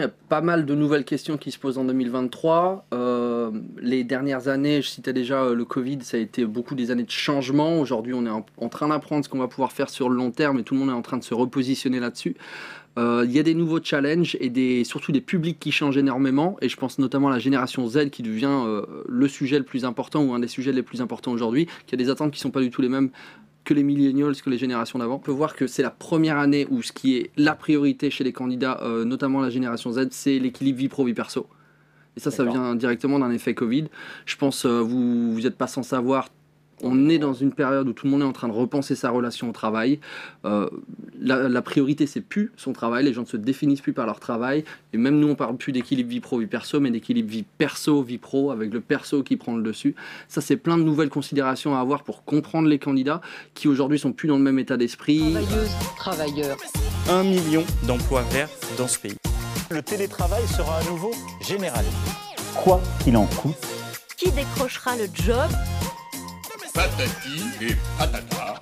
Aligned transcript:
Il 0.00 0.04
y 0.04 0.06
a 0.06 0.12
pas 0.28 0.42
mal 0.42 0.64
de 0.64 0.76
nouvelles 0.76 1.04
questions 1.04 1.36
qui 1.36 1.50
se 1.50 1.58
posent 1.58 1.76
en 1.76 1.84
2023. 1.84 2.86
Euh, 2.94 3.50
les 3.82 4.04
dernières 4.04 4.46
années, 4.46 4.80
je 4.80 4.86
citais 4.86 5.12
déjà 5.12 5.42
euh, 5.42 5.56
le 5.56 5.64
Covid, 5.64 5.98
ça 6.02 6.18
a 6.18 6.20
été 6.20 6.44
beaucoup 6.44 6.76
des 6.76 6.92
années 6.92 7.02
de 7.02 7.10
changement. 7.10 7.80
Aujourd'hui, 7.80 8.14
on 8.14 8.24
est 8.24 8.30
en, 8.30 8.68
train 8.68 8.86
d'apprendre 8.86 9.24
ce 9.24 9.28
qu'on 9.28 9.40
va 9.40 9.48
pouvoir 9.48 9.72
faire 9.72 9.90
sur 9.90 10.08
le 10.08 10.14
long 10.14 10.30
terme 10.30 10.60
et 10.60 10.62
tout 10.62 10.74
le 10.74 10.78
monde 10.78 10.90
est 10.90 10.92
en 10.92 11.02
train 11.02 11.16
de 11.16 11.24
se 11.24 11.34
repositionner 11.34 11.98
là-dessus. 11.98 12.36
Euh, 12.96 13.24
il 13.26 13.32
y 13.32 13.40
a 13.40 13.42
des 13.42 13.54
nouveaux 13.54 13.82
challenges 13.82 14.36
et 14.40 14.84
surtout 14.84 15.10
des 15.10 15.20
publics 15.20 15.58
qui 15.58 15.72
changent 15.72 15.98
énormément. 15.98 16.56
Et 16.62 16.68
je 16.68 16.76
pense 16.76 17.00
notamment 17.00 17.26
à 17.26 17.32
la 17.32 17.40
génération 17.40 17.84
Z 17.88 18.10
qui 18.10 18.22
devient 18.22 18.84
le 19.04 19.26
sujet 19.26 19.58
le 19.58 19.64
plus 19.64 19.84
important 19.84 20.22
ou 20.22 20.32
un 20.32 20.38
des 20.38 20.46
sujets 20.46 20.70
les 20.70 20.84
plus 20.84 21.00
importants 21.00 21.32
aujourd'hui, 21.32 21.66
qui 21.88 21.96
a 21.96 21.98
des 21.98 22.08
attentes 22.08 22.30
qui 22.30 22.38
ne 22.38 22.42
sont 22.42 22.52
pas 22.52 22.60
du 22.60 22.70
tout 22.70 22.82
les 22.82 22.88
mêmes 22.88 23.10
que 23.68 23.74
les 23.74 23.82
millennials, 23.82 24.34
que 24.40 24.48
les 24.48 24.56
générations 24.56 24.98
d'avant. 24.98 25.16
On 25.16 25.18
peut 25.18 25.30
voir 25.30 25.54
que 25.54 25.66
c'est 25.66 25.82
la 25.82 25.90
première 25.90 26.38
année 26.38 26.66
où 26.70 26.82
ce 26.82 26.90
qui 26.90 27.18
est 27.18 27.30
la 27.36 27.54
priorité 27.54 28.08
chez 28.08 28.24
les 28.24 28.32
candidats, 28.32 28.80
euh, 28.82 29.04
notamment 29.04 29.42
la 29.42 29.50
génération 29.50 29.92
Z, 29.92 30.08
c'est 30.10 30.38
l'équilibre 30.38 30.78
vie 30.78 30.88
pro-vie 30.88 31.12
perso. 31.12 31.46
Et 32.16 32.20
ça, 32.20 32.30
ça 32.30 32.44
vient 32.44 32.74
directement 32.74 33.18
d'un 33.18 33.30
effet 33.30 33.52
Covid. 33.52 33.84
Je 34.24 34.36
pense, 34.36 34.64
euh, 34.64 34.80
vous 34.80 35.34
vous 35.34 35.40
n'êtes 35.42 35.58
pas 35.58 35.66
sans 35.66 35.82
savoir, 35.82 36.30
on 36.82 37.08
est 37.08 37.18
dans 37.18 37.34
une 37.34 37.52
période 37.52 37.88
où 37.88 37.92
tout 37.92 38.06
le 38.06 38.12
monde 38.12 38.22
est 38.22 38.26
en 38.26 38.32
train 38.32 38.48
de 38.48 38.52
repenser 38.52 38.94
sa 38.94 39.10
relation 39.10 39.48
au 39.48 39.52
travail. 39.52 40.00
Euh, 40.44 40.68
la, 41.20 41.48
la 41.48 41.62
priorité, 41.62 42.06
c'est 42.06 42.20
plus 42.20 42.52
son 42.56 42.72
travail. 42.72 43.04
Les 43.04 43.12
gens 43.12 43.22
ne 43.22 43.26
se 43.26 43.36
définissent 43.36 43.80
plus 43.80 43.92
par 43.92 44.06
leur 44.06 44.20
travail. 44.20 44.64
Et 44.92 44.98
même 44.98 45.18
nous, 45.18 45.28
on 45.28 45.34
parle 45.34 45.56
plus 45.56 45.72
d'équilibre 45.72 46.10
vie 46.10 46.20
pro, 46.20 46.38
vie 46.38 46.46
perso, 46.46 46.80
mais 46.80 46.90
d'équilibre 46.90 47.28
vie 47.30 47.44
perso, 47.58 48.02
vie 48.02 48.18
pro, 48.18 48.50
avec 48.50 48.72
le 48.72 48.80
perso 48.80 49.22
qui 49.22 49.36
prend 49.36 49.56
le 49.56 49.62
dessus. 49.62 49.94
Ça, 50.28 50.40
c'est 50.40 50.56
plein 50.56 50.78
de 50.78 50.82
nouvelles 50.84 51.10
considérations 51.10 51.74
à 51.76 51.80
avoir 51.80 52.02
pour 52.02 52.24
comprendre 52.24 52.68
les 52.68 52.78
candidats 52.78 53.20
qui 53.54 53.68
aujourd'hui 53.68 53.98
sont 53.98 54.12
plus 54.12 54.28
dans 54.28 54.36
le 54.36 54.42
même 54.42 54.58
état 54.58 54.76
d'esprit. 54.76 55.32
Travailleuses, 55.32 55.70
travailleurs. 55.96 56.56
un 57.10 57.22
million 57.24 57.64
d'emplois 57.86 58.22
verts 58.30 58.50
dans 58.76 58.88
ce 58.88 58.98
pays. 58.98 59.16
Le 59.70 59.82
télétravail 59.82 60.46
sera 60.46 60.78
à 60.78 60.84
nouveau 60.84 61.10
généralisé. 61.46 61.92
quoi 62.54 62.80
qu'il 63.04 63.16
en 63.16 63.26
coûte. 63.26 63.54
Qui 64.16 64.30
décrochera 64.32 64.96
le 64.96 65.06
job? 65.12 65.48
Patati 66.78 67.42
et 67.60 67.74
patata. 67.98 68.54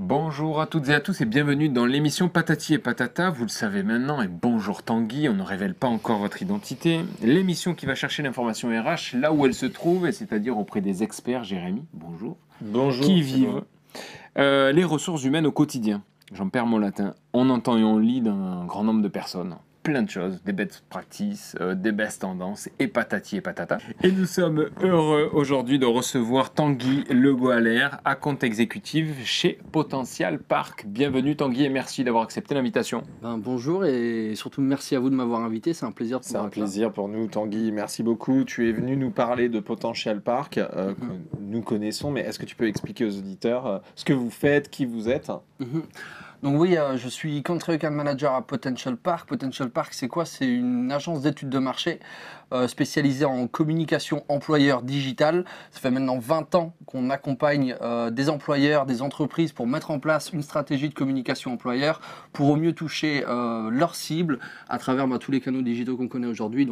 Bonjour 0.00 0.60
à 0.60 0.66
toutes 0.66 0.88
et 0.88 0.94
à 0.94 0.98
tous 0.98 1.20
et 1.20 1.26
bienvenue 1.26 1.68
dans 1.68 1.86
l'émission 1.86 2.28
Patati 2.28 2.74
et 2.74 2.78
Patata. 2.78 3.30
Vous 3.30 3.44
le 3.44 3.48
savez 3.48 3.84
maintenant 3.84 4.20
et 4.20 4.26
bonjour 4.26 4.82
Tanguy, 4.82 5.28
on 5.28 5.34
ne 5.34 5.44
révèle 5.44 5.74
pas 5.74 5.86
encore 5.86 6.18
votre 6.18 6.42
identité. 6.42 7.02
L'émission 7.22 7.74
qui 7.74 7.86
va 7.86 7.94
chercher 7.94 8.24
l'information 8.24 8.70
RH 8.70 9.16
là 9.16 9.32
où 9.32 9.46
elle 9.46 9.54
se 9.54 9.66
trouve, 9.66 10.08
et 10.08 10.12
c'est-à-dire 10.12 10.58
auprès 10.58 10.80
des 10.80 11.04
experts, 11.04 11.44
Jérémy, 11.44 11.84
bonjour, 11.92 12.36
Bonjour. 12.60 13.06
qui 13.06 13.22
vivent 13.22 13.62
euh, 14.36 14.72
les 14.72 14.82
ressources 14.82 15.22
humaines 15.22 15.46
au 15.46 15.52
quotidien. 15.52 16.02
J'en 16.32 16.48
perds 16.48 16.66
mon 16.66 16.78
latin. 16.78 17.14
On 17.32 17.48
entend 17.48 17.78
et 17.78 17.84
on 17.84 17.96
lit 17.96 18.22
d'un 18.22 18.64
grand 18.64 18.82
nombre 18.82 19.02
de 19.02 19.08
personnes. 19.08 19.54
Plein 19.84 20.00
de 20.00 20.08
choses, 20.08 20.42
des 20.44 20.54
best 20.54 20.82
practices, 20.88 21.56
euh, 21.60 21.74
des 21.74 21.92
best 21.92 22.22
tendances, 22.22 22.70
et 22.78 22.88
patati 22.88 23.36
et 23.36 23.40
patata. 23.42 23.76
Et 24.02 24.10
nous 24.10 24.24
sommes 24.24 24.70
heureux 24.82 25.28
aujourd'hui 25.34 25.78
de 25.78 25.84
recevoir 25.84 26.54
Tanguy 26.54 27.04
Le 27.10 27.34
Goaler, 27.36 27.88
à 28.02 28.14
compte 28.14 28.42
exécutif 28.44 29.08
chez 29.26 29.58
Potential 29.72 30.38
Park. 30.38 30.86
Bienvenue 30.88 31.36
Tanguy 31.36 31.64
et 31.64 31.68
merci 31.68 32.02
d'avoir 32.02 32.22
accepté 32.24 32.54
l'invitation. 32.54 33.02
Ben, 33.20 33.36
bonjour 33.36 33.84
et 33.84 34.32
surtout 34.36 34.62
merci 34.62 34.96
à 34.96 35.00
vous 35.00 35.10
de 35.10 35.16
m'avoir 35.16 35.42
invité. 35.42 35.74
C'est 35.74 35.84
un 35.84 35.92
plaisir 35.92 36.18
de 36.18 36.24
C'est 36.24 36.36
un 36.38 36.48
plaisir 36.48 36.90
pour 36.90 37.08
nous, 37.08 37.26
Tanguy. 37.26 37.70
Merci 37.70 38.02
beaucoup. 38.02 38.44
Tu 38.44 38.70
es 38.70 38.72
venu 38.72 38.96
nous 38.96 39.10
parler 39.10 39.50
de 39.50 39.60
Potential 39.60 40.22
Park, 40.22 40.56
euh, 40.56 40.94
Mhm. 40.94 40.96
que 40.96 41.36
nous 41.42 41.60
connaissons, 41.60 42.10
mais 42.10 42.22
est-ce 42.22 42.38
que 42.38 42.46
tu 42.46 42.56
peux 42.56 42.68
expliquer 42.68 43.04
aux 43.04 43.18
auditeurs 43.18 43.66
euh, 43.66 43.78
ce 43.96 44.06
que 44.06 44.14
vous 44.14 44.30
faites, 44.30 44.70
qui 44.70 44.86
vous 44.86 45.10
êtes? 45.10 45.30
Mhm. 45.60 45.82
Donc 46.44 46.60
oui, 46.60 46.76
euh, 46.76 46.98
je 46.98 47.08
suis 47.08 47.42
country 47.42 47.72
account 47.72 47.92
manager 47.92 48.34
à 48.34 48.46
Potential 48.46 48.98
Park. 48.98 49.26
Potential 49.26 49.70
Park, 49.70 49.94
c'est 49.94 50.08
quoi? 50.08 50.26
C'est 50.26 50.46
une 50.46 50.92
agence 50.92 51.22
d'études 51.22 51.48
de 51.48 51.58
marché 51.58 52.00
euh, 52.52 52.68
spécialisée 52.68 53.24
en 53.24 53.46
communication 53.46 54.26
employeur 54.28 54.82
digitale. 54.82 55.46
Ça 55.70 55.80
fait 55.80 55.90
maintenant 55.90 56.18
20 56.18 56.54
ans 56.54 56.74
qu'on 56.84 57.08
accompagne 57.08 57.74
euh, 57.80 58.10
des 58.10 58.28
employeurs, 58.28 58.84
des 58.84 59.00
entreprises 59.00 59.52
pour 59.52 59.66
mettre 59.66 59.90
en 59.90 59.98
place 59.98 60.34
une 60.34 60.42
stratégie 60.42 60.90
de 60.90 60.94
communication 60.94 61.50
employeur 61.50 62.02
pour 62.34 62.50
au 62.50 62.56
mieux 62.56 62.74
toucher 62.74 63.24
leurs 63.26 63.94
cibles 63.94 64.38
à 64.68 64.76
travers 64.76 65.08
bah, 65.08 65.18
tous 65.18 65.32
les 65.32 65.40
canaux 65.40 65.62
digitaux 65.62 65.96
qu'on 65.96 66.08
connaît 66.08 66.26
aujourd'hui. 66.26 66.68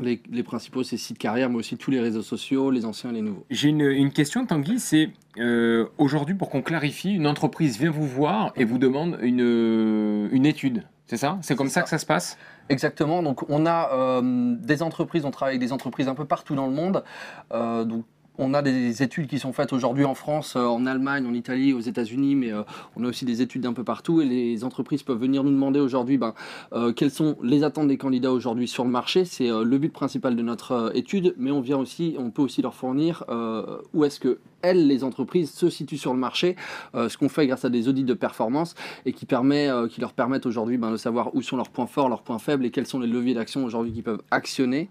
Les, 0.00 0.22
les 0.30 0.42
principaux, 0.42 0.82
c'est 0.82 0.96
sites 0.96 1.18
carrière, 1.18 1.50
mais 1.50 1.56
aussi 1.56 1.76
tous 1.76 1.90
les 1.90 2.00
réseaux 2.00 2.22
sociaux, 2.22 2.70
les 2.70 2.84
anciens 2.84 3.10
et 3.10 3.14
les 3.14 3.22
nouveaux. 3.22 3.44
J'ai 3.50 3.68
une, 3.68 3.80
une 3.80 4.12
question 4.12 4.44
Tanguy, 4.46 4.78
c'est 4.78 5.10
euh, 5.38 5.86
aujourd'hui 5.98 6.34
pour 6.34 6.50
qu'on 6.50 6.62
clarifie, 6.62 7.12
une 7.14 7.26
entreprise 7.26 7.78
vient 7.78 7.90
vous 7.90 8.06
voir 8.06 8.52
et 8.56 8.64
vous 8.64 8.78
demande 8.78 9.18
une, 9.22 9.42
euh, 9.42 10.28
une 10.32 10.46
étude. 10.46 10.84
C'est 11.06 11.16
ça? 11.16 11.38
C'est 11.40 11.56
comme 11.56 11.68
ça 11.68 11.80
ça. 11.80 11.82
que 11.82 11.88
ça 11.88 11.98
se 11.98 12.04
passe? 12.04 12.36
Exactement. 12.68 13.22
Donc, 13.22 13.48
on 13.48 13.64
a 13.64 13.90
euh, 13.92 14.56
des 14.60 14.82
entreprises, 14.82 15.24
on 15.24 15.30
travaille 15.30 15.56
avec 15.56 15.66
des 15.66 15.72
entreprises 15.72 16.06
un 16.06 16.14
peu 16.14 16.26
partout 16.26 16.54
dans 16.54 16.66
le 16.66 16.74
monde. 16.74 17.02
Euh, 17.52 17.84
donc, 17.84 18.04
on 18.38 18.54
a 18.54 18.62
des 18.62 19.02
études 19.02 19.26
qui 19.26 19.38
sont 19.38 19.52
faites 19.52 19.72
aujourd'hui 19.72 20.04
en 20.04 20.14
France, 20.14 20.54
euh, 20.56 20.64
en 20.64 20.86
Allemagne, 20.86 21.26
en 21.26 21.34
Italie, 21.34 21.72
aux 21.72 21.80
États-Unis, 21.80 22.36
mais 22.36 22.52
euh, 22.52 22.62
on 22.96 23.04
a 23.04 23.08
aussi 23.08 23.24
des 23.24 23.42
études 23.42 23.62
d'un 23.62 23.72
peu 23.72 23.84
partout. 23.84 24.20
Et 24.20 24.24
les 24.24 24.64
entreprises 24.64 25.02
peuvent 25.02 25.18
venir 25.18 25.42
nous 25.42 25.50
demander 25.50 25.80
aujourd'hui 25.80 26.18
ben, 26.18 26.34
euh, 26.72 26.92
quelles 26.92 27.10
sont 27.10 27.36
les 27.42 27.64
attentes 27.64 27.88
des 27.88 27.98
candidats 27.98 28.32
aujourd'hui 28.32 28.68
sur 28.68 28.84
le 28.84 28.90
marché. 28.90 29.24
C'est 29.24 29.48
le 29.48 29.78
but 29.78 29.92
principal 29.92 30.36
de 30.36 30.42
notre 30.42 30.92
étude, 30.94 31.34
mais 31.36 31.50
on 31.50 31.60
vient 31.60 31.78
aussi, 31.78 32.14
on 32.18 32.30
peut 32.30 32.42
aussi 32.42 32.62
leur 32.62 32.74
fournir 32.74 33.24
où 33.92 34.04
est-ce 34.04 34.20
que 34.20 34.38
elles, 34.62 34.86
les 34.86 35.04
entreprises, 35.04 35.52
se 35.52 35.68
situent 35.68 35.98
sur 35.98 36.12
le 36.12 36.18
marché. 36.18 36.56
Ce 36.94 37.16
qu'on 37.16 37.28
fait 37.28 37.46
grâce 37.46 37.64
à 37.64 37.70
des 37.70 37.88
audits 37.88 38.04
de 38.04 38.14
performance 38.14 38.74
et 39.06 39.12
qui, 39.12 39.26
leur 39.98 40.12
permettent 40.12 40.46
aujourd'hui 40.46 40.78
ben, 40.78 40.92
de 40.92 40.96
savoir 40.96 41.34
où 41.34 41.42
sont 41.42 41.56
leurs 41.56 41.70
points 41.70 41.86
forts, 41.86 42.08
leurs 42.08 42.22
points 42.22 42.38
faibles 42.38 42.64
et 42.64 42.70
quels 42.70 42.86
sont 42.86 43.00
les 43.00 43.06
leviers 43.08 43.34
d'action 43.34 43.64
aujourd'hui 43.64 43.92
qu'ils 43.92 44.04
peuvent 44.04 44.22
actionner 44.30 44.88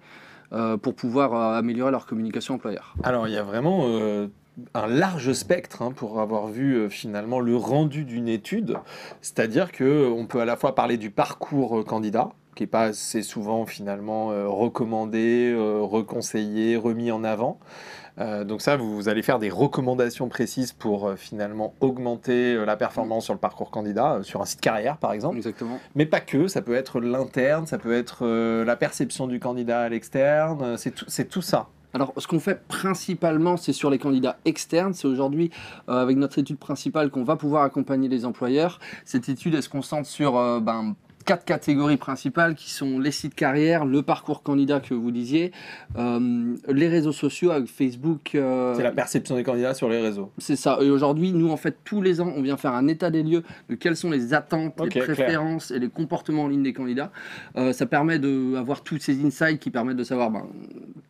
pour 0.81 0.95
pouvoir 0.95 1.33
euh, 1.33 1.57
améliorer 1.57 1.91
leur 1.91 2.05
communication 2.05 2.55
employeur. 2.55 2.95
Alors, 3.03 3.27
il 3.27 3.33
y 3.33 3.37
a 3.37 3.43
vraiment 3.43 3.81
euh, 3.85 4.27
un 4.73 4.87
large 4.87 5.33
spectre 5.33 5.81
hein, 5.81 5.91
pour 5.91 6.19
avoir 6.19 6.47
vu 6.47 6.75
euh, 6.75 6.89
finalement 6.89 7.39
le 7.39 7.55
rendu 7.55 8.05
d'une 8.05 8.27
étude. 8.27 8.77
C'est-à-dire 9.21 9.71
que 9.71 10.09
on 10.09 10.25
peut 10.25 10.41
à 10.41 10.45
la 10.45 10.55
fois 10.55 10.75
parler 10.75 10.97
du 10.97 11.11
parcours 11.11 11.79
euh, 11.79 11.83
candidat, 11.83 12.29
qui 12.55 12.63
n'est 12.63 12.67
pas 12.67 12.83
assez 12.83 13.21
souvent 13.21 13.65
finalement 13.65 14.31
euh, 14.31 14.47
recommandé, 14.47 15.51
euh, 15.53 15.81
reconseillé, 15.81 16.75
remis 16.75 17.11
en 17.11 17.23
avant. 17.23 17.59
Euh, 18.19 18.43
donc 18.43 18.61
ça, 18.61 18.77
vous, 18.77 18.95
vous 18.95 19.09
allez 19.09 19.21
faire 19.21 19.39
des 19.39 19.49
recommandations 19.49 20.27
précises 20.29 20.71
pour 20.71 21.07
euh, 21.07 21.15
finalement 21.15 21.73
augmenter 21.81 22.55
euh, 22.55 22.65
la 22.65 22.75
performance 22.75 23.25
sur 23.25 23.33
le 23.33 23.39
parcours 23.39 23.69
candidat, 23.69 24.19
sur 24.23 24.41
un 24.41 24.45
site 24.45 24.61
carrière 24.61 24.97
par 24.97 25.13
exemple. 25.13 25.37
Exactement. 25.37 25.79
Mais 25.95 26.05
pas 26.05 26.19
que, 26.19 26.47
ça 26.47 26.61
peut 26.61 26.75
être 26.75 26.99
l'interne, 26.99 27.67
ça 27.67 27.77
peut 27.77 27.93
être 27.93 28.25
la 28.27 28.75
perception 28.75 29.27
du 29.27 29.39
candidat 29.39 29.81
à 29.81 29.89
l'externe, 29.89 30.77
c'est 30.77 31.29
tout, 31.29 31.41
ça. 31.41 31.67
Alors, 31.93 32.13
ce 32.17 32.27
qu'on 32.27 32.39
fait 32.39 32.67
principalement, 32.67 33.57
c'est 33.57 33.73
sur 33.73 33.89
les 33.89 33.97
candidats 33.97 34.37
externes. 34.45 34.93
C'est 34.93 35.07
aujourd'hui, 35.07 35.51
euh, 35.89 36.01
avec 36.01 36.17
notre 36.17 36.37
étude 36.37 36.57
principale, 36.57 37.09
qu'on 37.09 37.23
va 37.23 37.37
pouvoir 37.37 37.63
accompagner 37.63 38.09
les 38.09 38.25
employeurs. 38.25 38.79
Cette 39.05 39.29
étude, 39.29 39.55
elle 39.55 39.63
se 39.63 39.69
concentre 39.69 40.07
sur 40.07 40.37
euh, 40.37 40.59
ben, 40.59 40.95
quatre 41.27 41.43
catégories 41.43 41.97
principales 41.97 42.55
qui 42.55 42.71
sont 42.71 42.99
les 42.99 43.11
sites 43.11 43.35
carrière, 43.35 43.85
le 43.85 44.01
parcours 44.01 44.43
candidat 44.43 44.79
que 44.79 44.93
vous 44.93 45.11
disiez, 45.11 45.51
euh, 45.97 46.55
les 46.69 46.87
réseaux 46.87 47.11
sociaux 47.11 47.51
avec 47.51 47.67
Facebook. 47.67 48.33
euh, 48.33 48.73
C'est 48.75 48.83
la 48.83 48.93
perception 48.93 49.35
des 49.35 49.43
candidats 49.43 49.73
sur 49.73 49.89
les 49.89 49.99
réseaux. 49.99 50.31
C'est 50.37 50.55
ça. 50.55 50.79
Et 50.81 50.89
aujourd'hui, 50.89 51.33
nous, 51.33 51.51
en 51.51 51.57
fait, 51.57 51.75
tous 51.83 52.01
les 52.01 52.21
ans, 52.21 52.31
on 52.35 52.41
vient 52.41 52.55
faire 52.55 52.73
un 52.73 52.87
état 52.87 53.11
des 53.11 53.23
lieux 53.23 53.43
de 53.69 53.75
quelles 53.75 53.97
sont 53.97 54.09
les 54.09 54.33
attentes, 54.33 54.79
les 54.81 54.87
clair. 54.87 55.03
préférences 55.03 55.69
et 55.71 55.79
les 55.79 55.89
comportements 55.89 56.43
en 56.43 56.47
ligne 56.47 56.63
des 56.63 56.73
candidats. 56.73 57.11
Euh, 57.57 57.73
ça 57.73 57.85
permet 57.85 58.19
d'avoir 58.19 58.81
tous 58.81 58.97
ces 58.99 59.23
insights 59.25 59.59
qui 59.59 59.69
permettent 59.69 59.97
de 59.97 60.05
savoir 60.05 60.31
ben, 60.31 60.47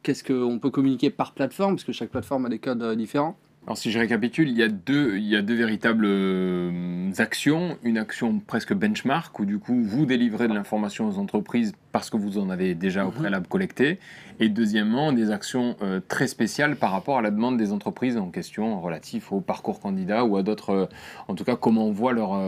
qu'est-ce 0.01 0.23
qu'on 0.23 0.57
peut 0.57 0.71
communiquer 0.71 1.11
par 1.11 1.33
plateforme, 1.33 1.75
parce 1.75 1.83
que 1.83 1.91
chaque 1.91 2.09
plateforme 2.09 2.47
a 2.47 2.49
des 2.49 2.59
codes 2.59 2.83
différents. 2.97 3.37
Alors 3.67 3.77
si 3.77 3.91
je 3.91 3.99
récapitule, 3.99 4.47
il 4.47 4.57
y 4.57 4.63
a 4.63 4.69
deux, 4.69 5.17
il 5.17 5.25
y 5.27 5.35
a 5.35 5.41
deux 5.41 5.55
véritables 5.55 6.05
euh, 6.07 7.11
actions. 7.17 7.77
Une 7.83 7.97
action 7.97 8.39
presque 8.39 8.73
benchmark 8.73 9.37
où 9.39 9.45
du 9.45 9.59
coup 9.59 9.83
vous 9.83 10.05
délivrez 10.05 10.47
de 10.47 10.53
l'information 10.53 11.05
aux 11.09 11.17
entreprises 11.19 11.73
parce 11.91 12.09
que 12.09 12.15
vous 12.15 12.37
en 12.37 12.49
avez 12.49 12.75
déjà 12.75 13.03
au 13.05 13.09
Mhm. 13.09 13.13
préalable 13.15 13.47
collecté. 13.47 13.99
Et 14.39 14.47
deuxièmement, 14.47 15.11
des 15.11 15.31
actions 15.31 15.75
euh, 15.81 15.99
très 16.07 16.27
spéciales 16.27 16.77
par 16.77 16.91
rapport 16.91 17.17
à 17.17 17.21
la 17.21 17.29
demande 17.29 17.57
des 17.57 17.73
entreprises 17.73 18.15
en 18.15 18.29
question 18.29 18.79
relatif 18.79 19.33
au 19.33 19.41
parcours 19.41 19.81
candidat 19.81 20.23
ou 20.23 20.37
à 20.37 20.43
d'autres, 20.43 20.69
euh, 20.69 20.85
en 21.27 21.35
tout 21.35 21.43
cas 21.43 21.57
comment 21.57 21.87
on 21.87 21.91
voit 21.91 22.13
leur, 22.13 22.39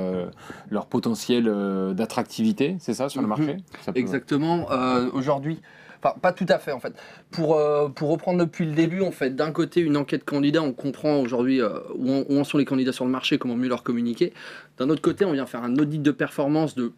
leur 0.70 0.86
potentiel 0.86 1.52
d'attractivité, 1.96 2.78
c'est 2.80 2.94
ça 2.94 3.10
sur 3.10 3.20
le 3.22 3.28
Mhm. 3.28 3.30
marché? 3.30 3.58
Ça 3.82 3.92
peut- 3.92 4.00
Exactement. 4.00 4.68
Aujourd'hui, 5.12 5.60
enfin 6.02 6.18
pas 6.20 6.32
tout 6.32 6.46
à 6.50 6.60
fait 6.60 6.72
en 6.72 6.80
fait. 6.80 6.94
Pour, 7.32 7.56
euh, 7.56 7.90
pour 7.90 8.10
reprendre 8.10 8.40
depuis 8.40 8.66
le 8.66 8.74
début, 8.74 9.02
on 9.02 9.12
fait 9.12 9.36
d'un 9.36 9.52
côté 9.52 9.82
une 9.82 9.98
enquête 9.98 10.24
candidat, 10.24 10.62
on 10.62 10.74
comprend 10.74 11.20
aujourd'hui 11.20 11.62
euh, 11.62 11.80
où, 11.96 12.12
en, 12.12 12.24
où 12.30 12.40
en 12.40 12.44
sont 12.44 12.58
les 12.58 12.66
candidats 12.66 12.94
sur 12.94 13.06
le 13.06 13.12
marché, 13.12 13.38
comment 13.38 13.56
mieux 13.56 13.70
leur 13.70 13.84
communiquer. 13.84 14.34
D'un 14.78 14.90
autre 14.90 15.02
côté, 15.02 15.26
on 15.26 15.34
vient 15.34 15.46
faire 15.46 15.64
un 15.64 15.76
audit 15.78 16.02
de 16.02 16.12
performance 16.12 16.76
de 16.76 16.92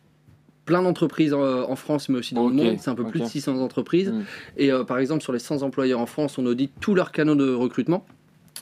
plein 0.65 0.81
d'entreprises 0.81 1.33
euh, 1.33 1.65
en 1.67 1.75
France, 1.75 2.09
mais 2.09 2.19
aussi 2.19 2.33
dans 2.33 2.47
le 2.47 2.53
monde. 2.53 2.77
C'est 2.79 2.89
un 2.89 2.95
peu 2.95 3.05
plus 3.05 3.19
de 3.19 3.25
600 3.25 3.59
entreprises. 3.59 4.11
Mm. 4.11 4.23
Et 4.57 4.71
euh, 4.71 4.83
par 4.83 4.99
exemple, 4.99 5.21
sur 5.21 5.33
les 5.33 5.39
100 5.39 5.63
employeurs 5.63 5.99
en 5.99 6.05
France, 6.05 6.37
on 6.37 6.45
audite 6.45 6.71
tous 6.79 6.95
leurs 6.95 7.11
canaux 7.11 7.35
de 7.35 7.53
recrutement. 7.53 8.05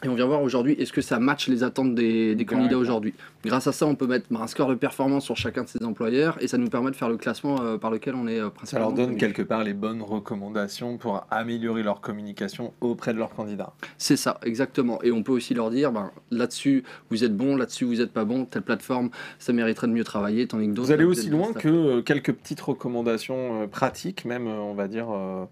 Et 0.04 0.08
on 0.08 0.16
vient 0.16 0.28
voir 0.28 0.42
aujourd'hui, 0.42 0.74
est-ce 0.74 0.94
que 0.94 1.02
ça 1.02 1.20
match 1.20 1.50
les 1.50 1.62
attentes 1.62 1.94
des, 1.94 2.34
des 2.34 2.46
candidats 2.46 2.78
aujourd'hui? 2.78 3.14
Grâce 3.44 3.68
à 3.68 3.74
ça, 3.74 3.86
on 3.86 3.96
peut 3.96 4.08
mettre 4.08 4.28
un 4.34 4.48
score 4.48 4.70
de 4.70 4.76
performance 4.76 5.26
sur 5.26 5.36
chacun 5.36 5.64
de 5.64 5.68
ces 5.68 5.84
employeurs 5.84 6.38
et 6.42 6.48
ça 6.48 6.58
nous 6.58 6.70
permet 6.70 6.92
de 6.92 6.96
faire 6.96 7.10
le 7.10 7.18
classement 7.18 7.62
euh, 7.62 7.78
par 7.78 7.92
lequel 7.92 8.16
on 8.16 8.26
est 8.28 8.40
euh, 8.40 8.46
Ça 8.46 8.52
principalement. 8.52 8.88
leur 8.96 9.08
donne 9.08 9.18
quelque 9.18 9.42
part 9.42 9.64
les 9.64 9.74
bonnes 9.74 10.02
recommandations 10.02 10.98
pour 10.98 11.28
améliorer 11.32 11.84
leur 11.84 12.00
communication 12.00 12.74
auprès 12.80 13.14
de 13.14 13.20
leurs 13.20 13.34
candidats. 13.34 13.74
C'est 13.98 14.16
ça, 14.16 14.40
exactement. 14.44 15.02
Et 15.04 15.12
on 15.12 15.22
peut 15.22 15.34
aussi 15.34 15.54
leur 15.54 15.70
dire, 15.70 15.92
ben, 15.92 16.12
là-dessus, 16.32 16.84
vous 17.10 17.26
êtes 17.26 17.36
bon, 17.36 17.58
là-dessus, 17.58 17.84
vous 17.84 17.96
n'êtes 17.96 18.14
pas 18.14 18.24
bon, 18.24 18.46
telle 18.46 18.62
plateforme, 18.62 19.10
ça 19.38 19.52
mériterait 19.52 19.88
de 19.88 19.94
mieux 19.94 20.06
travailler, 20.06 20.48
tandis 20.48 20.68
que 20.68 20.72
d'autres... 20.72 20.88
Vous 20.88 20.94
allez 20.94 21.04
là, 21.04 21.10
aussi 21.10 21.30
loin 21.30 21.52
que 21.52 21.68
euh, 21.68 22.02
quelques 22.02 22.32
petites 22.32 22.62
recommandations 22.62 23.64
euh, 23.64 23.68
pratiques, 23.68 24.24
même 24.24 24.48
on 24.48 24.74
va 24.74 24.88
dire 24.88 25.08
euh, 25.12 25.44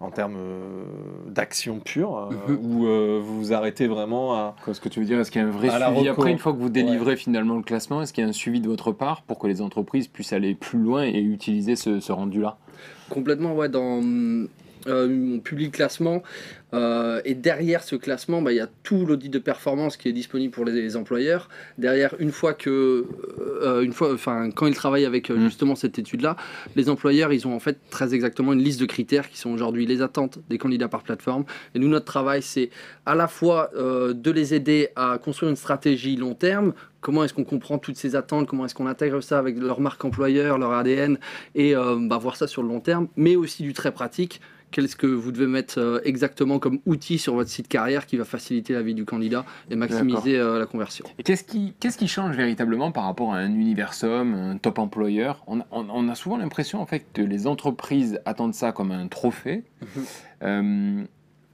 en 0.00 0.10
termes 0.10 0.36
euh, 0.38 0.84
d'action 1.26 1.80
pure, 1.80 2.30
euh, 2.30 2.56
où 2.62 2.86
euh, 2.86 3.20
vous 3.22 3.38
vous 3.38 3.52
arrêtez 3.52 3.88
vraiment 3.88 4.34
à... 4.34 4.54
Quoi, 4.64 4.72
ce 4.72 4.80
que 4.80 4.88
tu 4.88 5.00
veux 5.00 5.06
dire, 5.06 5.18
est-ce 5.18 5.30
qu'il 5.30 5.40
y 5.40 5.44
a 5.44 5.48
un 5.48 5.50
vrai 5.50 5.70
suivi 5.70 6.08
après, 6.08 6.30
une 6.30 6.38
fois 6.38 6.52
que 6.52 6.58
vous 6.58 6.68
délivrez 6.68 7.16
finalement 7.16 7.56
le 7.56 7.62
classement, 7.62 8.00
est-ce 8.00 8.12
qu'il 8.12 8.22
y 8.22 8.26
a 8.26 8.30
un 8.30 8.32
suivi 8.32 8.60
de 8.60 8.68
votre 8.68 8.92
part 8.92 9.22
pour 9.22 9.38
que 9.38 9.48
les 9.48 9.60
entreprises 9.60 10.06
puissent 10.06 10.32
aller 10.32 10.54
plus 10.54 10.78
loin 10.78 11.02
et 11.02 11.20
utiliser 11.20 11.74
ce, 11.74 11.98
ce 11.98 12.12
rendu-là? 12.12 12.58
Complètement, 13.10 13.54
ouais. 13.54 13.68
Dans 13.68 14.00
euh, 14.86 15.08
mon 15.08 15.40
public 15.40 15.72
classement, 15.72 16.22
euh, 16.74 17.22
et 17.24 17.34
derrière 17.34 17.82
ce 17.82 17.96
classement, 17.96 18.42
bah, 18.42 18.52
il 18.52 18.56
y 18.56 18.60
a 18.60 18.68
tout 18.82 19.06
l'audit 19.06 19.30
de 19.30 19.38
performance 19.38 19.96
qui 19.96 20.08
est 20.08 20.12
disponible 20.12 20.52
pour 20.52 20.64
les, 20.64 20.72
les 20.72 20.96
employeurs. 20.96 21.48
Derrière, 21.78 22.14
une 22.18 22.30
fois 22.30 22.52
que, 22.52 23.06
euh, 23.62 23.82
une 23.82 23.92
fois, 23.92 24.12
enfin, 24.12 24.50
quand 24.50 24.66
ils 24.66 24.74
travaillent 24.74 25.06
avec 25.06 25.30
euh, 25.30 25.36
Mm. 25.36 25.44
justement 25.44 25.74
cette 25.76 25.98
étude-là, 25.98 26.36
les 26.76 26.90
employeurs, 26.90 27.32
ils 27.32 27.46
ont 27.46 27.54
en 27.54 27.60
fait 27.60 27.78
très 27.90 28.14
exactement 28.14 28.52
une 28.52 28.62
liste 28.62 28.80
de 28.80 28.86
critères 28.86 29.28
qui 29.30 29.38
sont 29.38 29.50
aujourd'hui 29.50 29.86
les 29.86 30.02
attentes 30.02 30.38
des 30.50 30.58
candidats 30.58 30.88
par 30.88 31.02
plateforme. 31.02 31.44
Et 31.74 31.78
nous, 31.78 31.88
notre 31.88 32.06
travail, 32.06 32.42
c'est 32.42 32.70
à 33.06 33.14
la 33.14 33.28
fois 33.28 33.70
de 33.74 34.30
les 34.30 34.54
aider 34.54 34.88
à 34.96 35.18
construire 35.18 35.50
une 35.50 35.56
stratégie 35.56 36.16
long 36.16 36.34
terme. 36.34 36.72
Comment 37.00 37.22
est-ce 37.24 37.34
qu'on 37.34 37.44
comprend 37.44 37.78
toutes 37.78 37.96
ces 37.96 38.16
attentes? 38.16 38.48
Comment 38.48 38.64
est-ce 38.64 38.74
qu'on 38.74 38.86
intègre 38.86 39.20
ça 39.20 39.38
avec 39.38 39.56
leur 39.58 39.80
marque 39.80 40.04
employeur, 40.04 40.58
leur 40.58 40.72
ADN 40.72 41.18
et 41.54 41.76
euh, 41.76 41.96
bah, 42.00 42.18
voir 42.18 42.36
ça 42.36 42.46
sur 42.46 42.62
le 42.62 42.68
long 42.68 42.80
terme, 42.80 43.08
mais 43.16 43.36
aussi 43.36 43.62
du 43.62 43.72
très 43.72 43.92
pratique. 43.92 44.40
Qu'est-ce 44.70 44.96
que 44.96 45.06
vous 45.06 45.32
devez 45.32 45.46
mettre 45.46 45.78
euh, 45.78 46.00
exactement 46.04 46.58
comme 46.58 46.78
outil 46.84 47.18
sur 47.18 47.34
votre 47.34 47.48
site 47.48 47.68
carrière 47.68 48.04
qui 48.06 48.16
va 48.18 48.24
faciliter 48.24 48.74
la 48.74 48.82
vie 48.82 48.94
du 48.94 49.04
candidat 49.06 49.44
et 49.70 49.76
maximiser 49.76 50.36
euh, 50.38 50.58
la 50.58 50.66
conversion? 50.66 51.04
Et 51.18 51.22
qu'est-ce 51.22 51.44
qui, 51.44 51.72
qu'est-ce 51.80 51.96
qui 51.96 52.06
change 52.08 52.36
véritablement 52.36 52.92
par 52.92 53.04
rapport 53.04 53.32
à 53.32 53.38
un 53.38 53.50
Universum, 53.54 54.34
un 54.34 54.58
top 54.58 54.78
employeur? 54.78 55.42
On, 55.46 55.60
on- 55.70 55.88
on 55.90 56.08
a 56.08 56.14
souvent 56.14 56.36
l'impression 56.36 56.80
en 56.80 56.86
fait 56.86 57.04
que 57.14 57.22
les 57.22 57.46
entreprises 57.46 58.20
attendent 58.26 58.54
ça 58.54 58.72
comme 58.72 58.90
un 58.92 59.08
trophée. 59.08 59.64
Mhm. 59.80 60.04
Euh, 60.42 61.04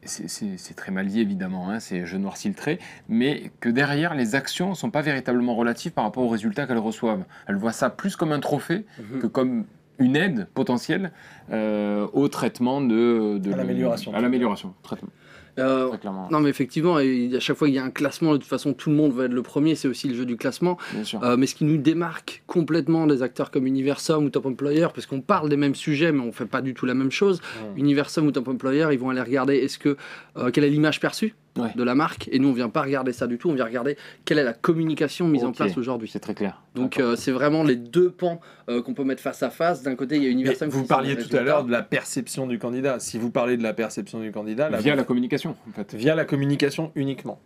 c'est- 0.06 0.74
très 0.74 0.92
mal 0.92 1.06
dit 1.06 1.20
évidemment, 1.20 1.70
hein, 1.70 1.80
c'est 1.80 2.04
je 2.04 2.16
noircis 2.16 2.48
le 2.48 2.54
trait, 2.54 2.78
mais 3.08 3.50
que 3.60 3.68
derrière 3.70 4.14
les 4.14 4.34
actions 4.34 4.70
ne 4.70 4.74
sont 4.74 4.90
pas 4.90 5.00
véritablement 5.02 5.54
relatives 5.54 5.92
par 5.92 6.04
rapport 6.04 6.24
aux 6.24 6.28
résultats 6.28 6.66
qu'elles 6.66 6.76
reçoivent. 6.78 7.24
Elles 7.46 7.56
voient 7.56 7.72
ça 7.72 7.88
plus 7.90 8.16
comme 8.16 8.32
un 8.32 8.40
trophée 8.40 8.84
que 9.20 9.26
comme 9.26 9.64
une 9.98 10.16
aide 10.16 10.48
potentielle 10.54 11.12
euh, 11.52 12.06
au 12.12 12.28
traitement 12.28 12.80
de, 12.80 13.38
de 13.38 13.52
À 13.52 13.56
l'amélioration. 13.56 14.12
À 14.14 14.20
l'amélioration, 14.20 14.74
traitement, 14.82 15.10
Euh, 15.58 15.88
très 15.88 15.98
clairement. 15.98 16.28
Non, 16.32 16.40
mais 16.40 16.50
effectivement, 16.50 16.98
et 16.98 17.30
à 17.36 17.38
chaque 17.40 17.56
fois 17.56 17.68
qu'il 17.68 17.76
y 17.76 17.78
a 17.78 17.84
un 17.84 17.90
classement, 17.90 18.32
de 18.32 18.38
toute 18.38 18.48
façon, 18.48 18.72
tout 18.72 18.90
le 18.90 18.96
monde 18.96 19.12
veut 19.12 19.26
être 19.26 19.32
le 19.32 19.42
premier, 19.42 19.76
c'est 19.76 19.86
aussi 19.86 20.08
le 20.08 20.14
jeu 20.16 20.26
du 20.26 20.36
classement. 20.36 20.76
Bien 20.92 21.04
sûr. 21.04 21.22
Euh, 21.22 21.36
mais 21.36 21.46
ce 21.46 21.54
qui 21.54 21.64
nous 21.64 21.76
démarque 21.76 22.42
complètement 22.48 23.06
des 23.06 23.22
acteurs 23.22 23.52
comme 23.52 23.66
Universum 23.66 24.24
ou 24.24 24.30
Top 24.30 24.46
Employer, 24.46 24.88
parce 24.92 25.06
qu'on 25.06 25.20
parle 25.20 25.48
des 25.48 25.56
mêmes 25.56 25.76
sujets, 25.76 26.10
mais 26.10 26.20
on 26.22 26.32
fait 26.32 26.46
pas 26.46 26.60
du 26.60 26.74
tout 26.74 26.86
la 26.86 26.94
même 26.94 27.12
chose. 27.12 27.40
Universum 27.76 28.26
ou 28.26 28.32
Top 28.32 28.48
Employer, 28.48 28.88
ils 28.92 28.98
vont 28.98 29.10
aller 29.10 29.20
regarder 29.20 29.56
est-ce 29.58 29.78
que 29.78 29.96
euh, 30.36 30.50
quelle 30.50 30.64
est 30.64 30.70
l'image 30.70 30.98
perçue? 30.98 31.34
Ouais. 31.56 31.70
de 31.76 31.82
la 31.84 31.94
marque, 31.94 32.28
et 32.32 32.40
nous 32.40 32.48
on 32.48 32.52
vient 32.52 32.68
pas 32.68 32.82
regarder 32.82 33.12
ça 33.12 33.28
du 33.28 33.38
tout, 33.38 33.48
on 33.48 33.54
vient 33.54 33.64
regarder 33.64 33.96
quelle 34.24 34.38
est 34.38 34.44
la 34.44 34.54
communication 34.54 35.28
mise 35.28 35.44
en 35.44 35.52
place 35.52 35.76
aujourd'hui. 35.78 36.08
c'est 36.12 36.18
très 36.18 36.34
clair. 36.34 36.60
Donc 36.74 36.98
euh, 36.98 37.14
c'est 37.14 37.30
vraiment 37.30 37.62
les 37.62 37.76
deux 37.76 38.10
pans 38.10 38.40
euh, 38.68 38.82
qu'on 38.82 38.92
peut 38.92 39.04
mettre 39.04 39.22
face 39.22 39.40
à 39.44 39.50
face. 39.50 39.82
D'un 39.84 39.94
côté, 39.94 40.16
il 40.16 40.22
y 40.22 40.26
a 40.26 40.28
Mais 40.28 40.32
Universum. 40.32 40.68
vous 40.68 40.84
parliez 40.84 41.16
tout 41.16 41.36
à 41.36 41.42
l'heure 41.42 41.62
de 41.64 41.70
la 41.70 41.82
perception 41.82 42.48
du 42.48 42.58
candidat. 42.58 42.98
Si 42.98 43.18
vous 43.18 43.30
parlez 43.30 43.56
de 43.56 43.62
la 43.62 43.72
perception 43.72 44.18
du 44.18 44.32
candidat, 44.32 44.68
là, 44.68 44.78
via 44.80 44.92
vous- 44.94 44.98
la 44.98 45.04
communication 45.04 45.54
en 45.68 45.72
fait. 45.72 45.94
via 45.94 46.16
la 46.16 46.24
communication 46.24 46.90
uniquement. 46.96 47.38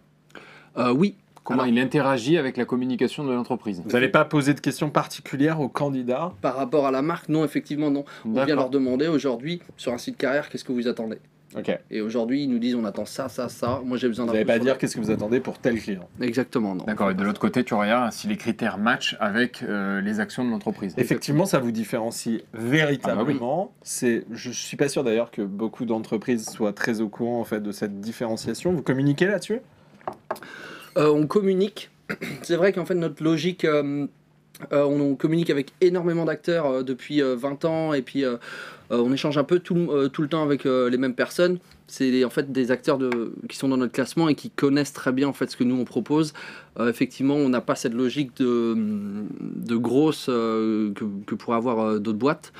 Euh, 0.78 0.90
oui. 0.92 1.16
Comment 1.44 1.62
Alors- 1.64 1.74
il 1.74 1.78
interagit 1.78 2.36
avec 2.38 2.56
la 2.56 2.64
communication 2.66 3.24
de 3.24 3.32
l'entreprise. 3.32 3.82
Vous 3.84 3.90
n'allez 3.92 4.08
pas 4.08 4.24
poser 4.24 4.52
de 4.54 4.60
questions 4.60 4.90
particulières 4.90 5.60
au 5.60 5.68
candidat. 5.68 6.32
Par 6.42 6.56
rapport 6.56 6.86
à 6.86 6.90
la 6.90 7.00
marque, 7.02 7.28
non, 7.28 7.44
effectivement, 7.44 7.90
non. 7.90 8.04
On 8.26 8.44
vient 8.44 8.54
leur 8.54 8.70
demander 8.70 9.08
aujourd'hui 9.08 9.60
sur 9.76 9.92
un 9.92 9.98
site 9.98 10.16
carrière 10.18 10.48
qu'est-ce 10.50 10.64
que 10.64 10.72
vous 10.72 10.88
attendez? 10.88 11.18
Et 11.90 12.00
aujourd'hui, 12.00 12.42
ils 12.44 12.48
nous 12.50 12.58
disent 12.58 12.74
on 12.74 12.84
attend 12.84 13.04
ça, 13.04 13.28
ça, 13.28 13.48
ça. 13.48 13.80
Moi, 13.84 13.96
j'ai 13.96 14.06
besoin 14.08 14.26
Vous 14.26 14.32
d'un 14.32 14.38
n'allez 14.38 14.44
coup 14.44 14.52
pas 14.52 14.58
dire 14.58 14.78
qu'est-ce 14.78 14.96
que 14.96 15.00
vous 15.00 15.10
attendez 15.10 15.40
pour 15.40 15.58
tel 15.58 15.80
client. 15.80 16.08
Exactement, 16.20 16.74
non. 16.74 16.84
D'accord, 16.84 17.10
et 17.10 17.14
de 17.14 17.22
l'autre 17.24 17.40
côté, 17.40 17.64
tu 17.64 17.74
regardes 17.74 18.12
si 18.12 18.28
les 18.28 18.36
critères 18.36 18.78
matchent 18.78 19.16
avec 19.18 19.62
euh, 19.62 20.00
les 20.00 20.20
actions 20.20 20.44
de 20.44 20.50
l'entreprise. 20.50 20.94
Effectivement, 20.98 21.46
ça 21.46 21.58
vous 21.58 21.72
différencie 21.72 22.42
véritablement. 22.52 23.72
C'est, 23.82 24.24
je 24.30 24.50
suis 24.50 24.76
pas 24.76 24.88
sûr 24.88 25.04
d'ailleurs 25.04 25.30
que 25.30 25.42
beaucoup 25.42 25.84
d'entreprises 25.84 26.48
soient 26.48 26.72
très 26.72 27.00
au 27.00 27.08
courant 27.08 27.40
en 27.40 27.44
fait 27.44 27.60
de 27.60 27.72
cette 27.72 28.00
différenciation. 28.00 28.72
Vous 28.72 28.82
communiquez 28.82 29.26
là-dessus? 29.26 29.60
Euh, 30.96 31.12
on 31.12 31.26
communique. 31.26 31.90
C'est 32.42 32.56
vrai 32.56 32.72
qu'en 32.72 32.84
fait, 32.84 32.94
notre 32.94 33.22
logique. 33.22 33.64
euh, 33.64 34.06
euh, 34.72 34.82
on, 34.84 35.14
communique 35.14 35.50
avec 35.50 35.72
énormément 35.80 36.24
d'acteurs 36.24 36.66
euh, 36.66 36.82
depuis 36.82 37.22
euh, 37.22 37.36
20 37.36 37.64
ans 37.64 37.92
et 37.94 38.02
puis 38.02 38.24
euh, 38.24 38.36
on 38.90 39.12
échange 39.12 39.36
un 39.38 39.44
peu 39.44 39.58
tout, 39.58 39.90
tout 40.12 40.22
le 40.22 40.28
temps 40.28 40.42
avec 40.42 40.64
les 40.64 40.96
mêmes 40.96 41.14
personnes. 41.14 41.58
C'est 41.88 42.24
en 42.24 42.30
fait 42.30 42.50
des 42.52 42.70
acteurs 42.70 42.96
de, 42.96 43.34
qui 43.48 43.56
sont 43.58 43.68
dans 43.68 43.76
notre 43.76 43.92
classement 43.92 44.30
et 44.30 44.34
qui 44.34 44.48
connaissent 44.48 44.94
très 44.94 45.12
bien 45.12 45.28
en 45.28 45.34
fait 45.34 45.50
ce 45.50 45.58
que 45.58 45.64
nous 45.64 45.76
on 45.78 45.84
propose. 45.84 46.32
Effectivement, 46.80 47.34
on 47.34 47.50
n'a 47.50 47.60
pas 47.60 47.74
cette 47.74 47.92
logique 47.92 48.34
de, 48.38 48.74
de 49.40 49.76
grosse 49.76 50.24
que, 50.26 50.90
que 51.26 51.34
pourraient 51.34 51.58
avoir 51.58 52.00
d'autres 52.00 52.18
boîtes. 52.18 52.54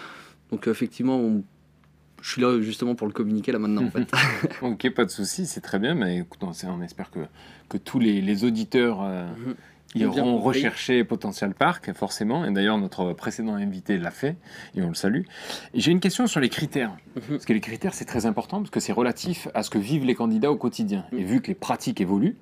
Donc 0.51 0.67
effectivement, 0.69 1.19
on- 1.19 1.43
je 2.21 2.33
suis 2.33 2.43
là 2.43 2.61
justement 2.61 2.95
pour 2.95 3.07
le 3.07 3.13
communiquer 3.13 3.53
là 3.53 3.59
maintenant 3.59 3.85
en 3.85 3.91
fait. 3.91 4.11
Ok, 4.63 4.91
pas 4.91 5.05
de 5.05 5.11
souci, 5.11 5.47
c'est 5.47 5.61
très 5.61 5.79
bien, 5.79 5.95
mais 5.95 6.19
écoute, 6.19 6.41
on, 6.43 6.83
espère 6.83 7.11
que, 7.11 7.21
que 7.69 7.79
tous 7.79 8.01
les, 8.01 8.21
les 8.21 8.45
auditeurs 8.45 9.01
euh, 9.03 9.27
Mhm. 9.47 9.55
Iront 9.95 10.13
compris. 10.39 10.59
rechercher 10.59 11.05
Potential 11.05 11.55
Park, 11.55 11.93
forcément, 11.95 12.45
et 12.45 12.53
d'ailleurs 12.53 12.79
notre 12.79 13.13
précédent 13.13 13.55
invité 13.55 13.97
l'a 13.99 14.11
fait, 14.11 14.37
et 14.77 14.83
on 14.83 14.89
le 14.89 14.95
salue. 14.95 15.23
J'ai 15.75 15.91
une 15.93 16.01
question 16.01 16.27
sur 16.27 16.41
les 16.41 16.49
critères, 16.49 16.93
Mhm. 17.17 17.23
parce 17.31 17.45
que 17.47 17.53
les 17.53 17.61
critères 17.61 17.95
c'est 17.95 18.05
très 18.05 18.27
important, 18.27 18.59
parce 18.59 18.71
que 18.71 18.81
c'est 18.81 18.93
relatif 18.93 19.49
à 19.55 19.63
ce 19.63 19.71
que 19.71 19.79
vivent 19.79 20.05
les 20.05 20.15
candidats 20.15 20.51
au 20.51 20.57
quotidien. 20.57 21.05
Et 21.13 21.17
Mhm. 21.23 21.25
vu 21.27 21.41
que 21.41 21.47
les 21.49 21.55
pratiques 21.55 22.01
évoluent, 22.01 22.37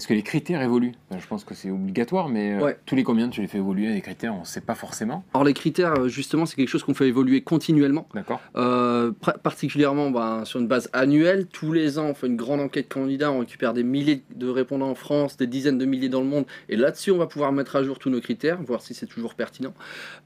est-ce 0.00 0.08
que 0.08 0.14
les 0.14 0.22
critères 0.22 0.62
évoluent 0.62 0.94
Ben, 1.10 1.18
Je 1.20 1.26
pense 1.26 1.44
que 1.44 1.54
c'est 1.54 1.70
obligatoire, 1.70 2.30
mais 2.30 2.54
euh, 2.54 2.72
tous 2.86 2.96
les 2.96 3.02
combien 3.02 3.28
tu 3.28 3.42
les 3.42 3.46
fais 3.46 3.58
évoluer, 3.58 3.92
les 3.92 4.00
critères, 4.00 4.34
on 4.34 4.40
ne 4.40 4.44
sait 4.46 4.62
pas 4.62 4.74
forcément. 4.74 5.24
Alors 5.34 5.44
les 5.44 5.52
critères, 5.52 5.92
euh, 5.92 6.08
justement, 6.08 6.46
c'est 6.46 6.56
quelque 6.56 6.70
chose 6.70 6.84
qu'on 6.84 6.94
fait 6.94 7.06
évoluer 7.06 7.42
continuellement. 7.42 8.08
D'accord 8.14 8.40
Euh, 8.56 9.12
particulièrement 9.42 10.10
ben, 10.10 10.46
sur 10.46 10.58
une 10.58 10.68
base 10.68 10.88
annuelle. 10.94 11.48
Tous 11.48 11.72
les 11.72 11.98
ans, 11.98 12.06
on 12.06 12.14
fait 12.14 12.28
une 12.28 12.36
grande 12.36 12.60
enquête 12.60 12.88
candidat, 12.88 13.30
on 13.30 13.40
récupère 13.40 13.74
des 13.74 13.82
milliers 13.82 14.22
de 14.34 14.48
répondants 14.48 14.88
en 14.88 14.94
France, 14.94 15.36
des 15.36 15.46
dizaines 15.46 15.76
de 15.76 15.84
milliers 15.84 16.08
dans 16.08 16.22
le 16.22 16.28
monde, 16.28 16.46
et 16.70 16.76
là-dessus, 16.76 17.10
on 17.10 17.18
va 17.18 17.26
pouvoir 17.26 17.52
mettre 17.52 17.76
à 17.76 17.82
jour 17.82 17.98
tous 17.98 18.08
nos 18.08 18.22
critères, 18.22 18.62
voir 18.62 18.80
si 18.80 18.94
c'est 18.94 19.06
toujours 19.06 19.34
pertinent. 19.34 19.74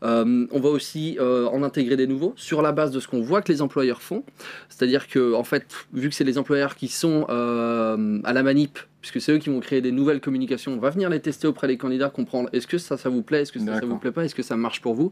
Euh, 0.05 0.47
on 0.53 0.61
va 0.61 0.69
aussi 0.69 1.19
en 1.21 1.65
intégrer 1.65 1.97
des 1.97 2.07
nouveaux 2.07 2.33
sur 2.37 2.63
la 2.63 2.71
base 2.71 2.93
de 2.93 3.01
ce 3.01 3.09
qu'on 3.09 3.23
voit 3.23 3.43
que 3.43 3.51
les 3.51 3.61
employeurs 3.61 4.03
font. 4.03 4.23
C'est-à-dire 4.69 5.09
que, 5.09 5.35
en 5.35 5.43
fait, 5.43 5.67
vu 5.93 6.11
que 6.11 6.15
c'est 6.15 6.23
les 6.23 6.39
employeurs 6.39 6.77
qui 6.77 6.87
sont 6.87 7.25
à 7.29 8.33
la 8.33 8.43
manip, 8.45 8.79
puisque 9.05 9.21
c'est 9.21 9.33
eux 9.33 9.39
qui 9.39 9.51
vont 9.51 9.61
créer 9.61 9.83
des 9.83 9.93
nouvelles 9.93 10.23
communications, 10.23 10.73
on 10.73 10.79
va 10.79 10.89
venir 10.89 11.11
les 11.11 11.21
tester 11.21 11.47
auprès 11.47 11.67
des 11.67 11.77
candidats, 11.77 12.09
comprendre 12.09 12.49
est-ce 12.55 12.67
que 12.67 12.79
ça, 12.79 12.97
ça 12.97 13.11
vous 13.11 13.21
plaît, 13.21 13.43
est-ce 13.43 13.53
que 13.53 13.59
ça, 13.59 13.79
ça 13.79 13.85
vous 13.85 13.99
plaît 13.99 14.13
pas, 14.13 14.25
est-ce 14.25 14.35
que 14.35 14.43
ça 14.43 14.57
marche 14.57 14.81
pour 14.81 14.95
vous. 14.95 15.11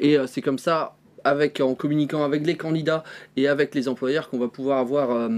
Et 0.00 0.16
euh, 0.16 0.26
c'est 0.26 0.40
comme 0.40 0.56
ça 0.56 0.96
avec, 1.24 1.60
en 1.60 1.74
communiquant 1.74 2.24
avec 2.24 2.46
les 2.46 2.56
candidats 2.56 3.04
et 3.36 3.46
avec 3.46 3.74
les 3.74 3.86
employeurs 3.86 4.30
qu'on 4.30 4.38
va 4.38 4.48
pouvoir 4.48 4.78
avoir 4.78 5.10
euh, 5.10 5.28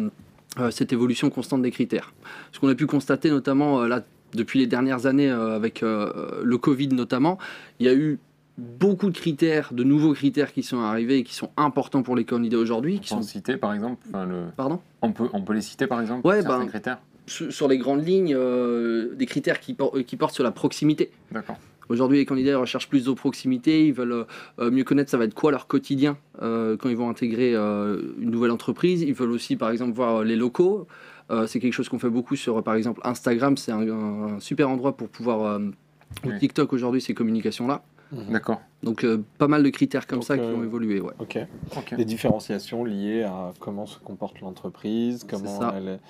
euh, 0.61 0.71
cette 0.71 0.93
évolution 0.93 1.31
constante 1.31 1.63
des 1.63 1.73
critères. 1.73 2.15
Ce 2.53 2.61
qu'on 2.61 2.69
a 2.69 2.77
pu 2.77 2.87
constater 2.87 3.29
notamment 3.29 3.83
là, 3.83 4.05
depuis 4.35 4.61
les 4.61 4.69
dernières 4.69 5.07
années 5.07 5.29
avec 5.29 5.81
le 5.81 6.57
Covid 6.59 6.89
notamment, 6.91 7.39
il 7.81 7.87
y 7.87 7.89
a 7.89 7.95
eu 7.95 8.21
beaucoup 8.57 9.11
de 9.11 9.19
critères, 9.19 9.73
de 9.73 9.83
nouveaux 9.83 10.13
critères 10.13 10.53
qui 10.53 10.63
sont 10.63 10.79
arrivés 10.79 11.19
et 11.19 11.25
qui 11.25 11.35
sont 11.35 11.51
importants 11.57 12.05
pour 12.05 12.15
les 12.15 12.25
candidats 12.25 12.59
aujourd'hui. 12.59 12.99
On 12.99 13.01
Qui 13.01 13.09
peut 13.09 13.15
en 13.17 13.23
sont... 13.23 13.29
citer 13.29 13.57
par 13.57 13.75
exemple 13.75 14.07
enfin, 14.09 14.27
le... 14.27 14.45
Pardon? 14.57 14.79
On, 15.03 15.11
peut, 15.11 15.29
on 15.33 15.43
peut 15.43 15.55
les 15.55 15.61
citer 15.61 15.89
par 15.89 16.01
exemple 16.01 16.25
Ouais, 16.25 16.43
certains 16.43 16.61
ben- 16.61 16.69
critères? 16.69 16.99
Sur, 17.27 17.69
les 17.69 17.79
grandes 17.79 18.07
lignes, 18.07 18.35
euh, 18.37 19.15
des 19.15 19.27
critères 19.27 19.61
qui, 19.61 19.75
por- 19.75 19.97
euh, 19.97 20.03
qui 20.03 20.17
portent 20.17 20.35
sur 20.35 20.45
la 20.45 20.51
proximité. 20.53 21.11
D'accord. 21.33 21.57
Aujourd'hui, 21.89 22.19
les 22.19 22.27
candidats 22.27 22.59
recherchent 22.59 22.89
plus 22.89 23.05
de 23.05 23.13
proximité, 23.13 23.87
ils 23.87 23.93
veulent 23.93 24.27
euh, 24.59 24.71
mieux 24.73 24.83
connaître 24.83 25.09
ça 25.11 25.19
va 25.19 25.25
être 25.25 25.35
quoi 25.35 25.53
leur 25.53 25.67
quotidien 25.69 26.17
euh, 26.43 26.77
quand 26.77 26.89
ils 26.89 26.97
vont 26.97 27.09
intégrer 27.09 27.55
euh, 27.55 28.01
une 28.19 28.31
nouvelle 28.31 28.51
entreprise. 28.51 29.03
Ils 29.03 29.15
veulent 29.15 29.31
aussi, 29.31 29.55
par 29.57 29.71
exemple, 29.71 29.93
voir 29.93 30.17
euh, 30.17 30.25
les 30.25 30.35
locaux. 30.37 30.89
Euh, 31.31 31.47
c'est 31.47 31.61
quelque 31.61 31.73
chose 31.73 31.89
qu'on 31.89 31.99
fait 32.01 32.11
beaucoup 32.11 32.35
sur, 32.37 32.59
euh, 32.59 32.63
par 32.63 32.75
exemple, 32.75 33.01
Instagram. 33.05 33.57
C'est 33.57 33.71
un, 33.73 33.89
un 33.89 34.41
super 34.41 34.69
endroit 34.69 34.97
pour 34.97 35.09
pouvoir. 35.09 35.43
euh, 35.45 35.59
ou 36.25 36.29
Oui. 36.29 36.39
TikTok 36.39 36.73
aujourd'hui, 36.73 37.01
ces 37.01 37.15
communications-là. 37.15 37.83
D'accord. 38.31 38.61
Donc, 38.85 39.03
euh, 39.05 39.19
pas 39.39 39.49
mal 39.49 39.65
de 39.65 39.69
critères 39.69 40.07
comme 40.07 40.19
Donc, 40.21 40.27
ça 40.27 40.39
qui 40.39 40.45
euh, 40.45 40.55
ont 40.55 40.63
évolué. 40.63 41.01
Ouais. 41.01 41.13
Ok. 41.19 41.39
Ok. 41.77 41.95
Des 41.97 42.05
différenciations 42.05 42.85
liées 42.85 43.25
à 43.25 43.53
comment 43.59 43.87
se 43.87 43.99
comporte 43.99 44.41
l'entreprise, 44.41 45.27
comment 45.29 45.59
ça. 45.61 45.75
elle 45.77 45.89
est- 45.89 46.01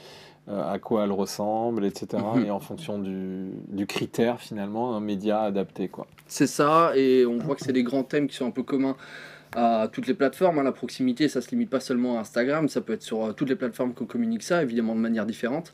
euh, 0.48 0.72
à 0.72 0.78
quoi 0.78 1.04
elle 1.04 1.12
ressemble, 1.12 1.84
etc. 1.84 2.22
Mhm. 2.36 2.44
Et 2.46 2.50
en 2.50 2.60
fonction 2.60 2.98
du, 2.98 3.50
du 3.68 3.86
critère, 3.86 4.40
finalement, 4.40 4.96
un 4.96 5.00
média 5.00 5.40
adapté. 5.42 5.88
Quoi. 5.88 6.06
C'est 6.26 6.46
ça, 6.46 6.92
et 6.96 7.26
on 7.26 7.38
voit 7.38 7.54
que 7.56 7.62
c'est 7.64 7.72
des 7.72 7.82
grands 7.82 8.04
thèmes 8.04 8.26
qui 8.28 8.36
sont 8.36 8.46
un 8.46 8.50
peu 8.50 8.62
communs 8.62 8.96
à 9.54 9.88
toutes 9.90 10.06
les 10.06 10.14
plateformes. 10.14 10.58
hein. 10.58 10.62
La 10.64 10.72
proximité, 10.72 11.28
ça 11.28 11.40
se 11.40 11.50
limite 11.50 11.70
pas 11.70 11.80
seulement 11.80 12.18
à 12.18 12.20
Instagram, 12.20 12.68
ça 12.68 12.80
peut 12.80 12.92
être 12.92 13.02
sur 13.02 13.24
euh, 13.24 13.32
toutes 13.32 13.48
les 13.48 13.56
plateformes 13.56 13.94
qu'on 13.94 14.04
communique 14.04 14.42
ça, 14.42 14.62
évidemment 14.62 14.94
de 14.94 15.00
manière 15.00 15.24
différente. 15.24 15.72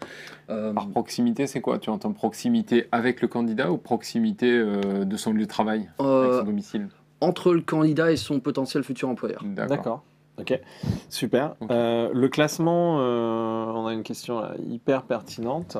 Euh, 0.51 0.73
Par 0.73 0.89
proximité, 0.89 1.47
c'est 1.47 1.61
quoi? 1.61 1.79
Tu 1.79 1.91
entends 1.91 2.13
proximité 2.13 2.87
avec 2.93 3.23
le 3.23 3.29
candidat 3.29 3.73
ou 3.73 3.79
proximité 3.79 4.51
euh, 4.53 5.05
de 5.05 5.17
son 5.17 5.33
lieu 5.33 5.43
de 5.43 5.49
travail, 5.49 5.91
avec 5.99 6.33
son 6.33 6.45
domicile? 6.45 6.89
entre 7.21 7.55
le 7.55 7.61
candidat 7.61 8.11
et 8.11 8.17
son 8.17 8.41
potentiel 8.41 8.83
futur 8.83 9.09
employeur. 9.09 9.43
D'accord. 9.45 10.03
Ok, 10.43 10.59
super. 11.09 11.55
Euh, 11.71 12.11
le 12.13 12.29
classement, 12.29 12.99
euh, 13.01 13.65
on 13.67 13.87
a 13.87 13.93
une 13.93 14.03
question 14.03 14.41
là, 14.41 14.55
hyper 14.69 15.05
pertinente. 15.05 15.77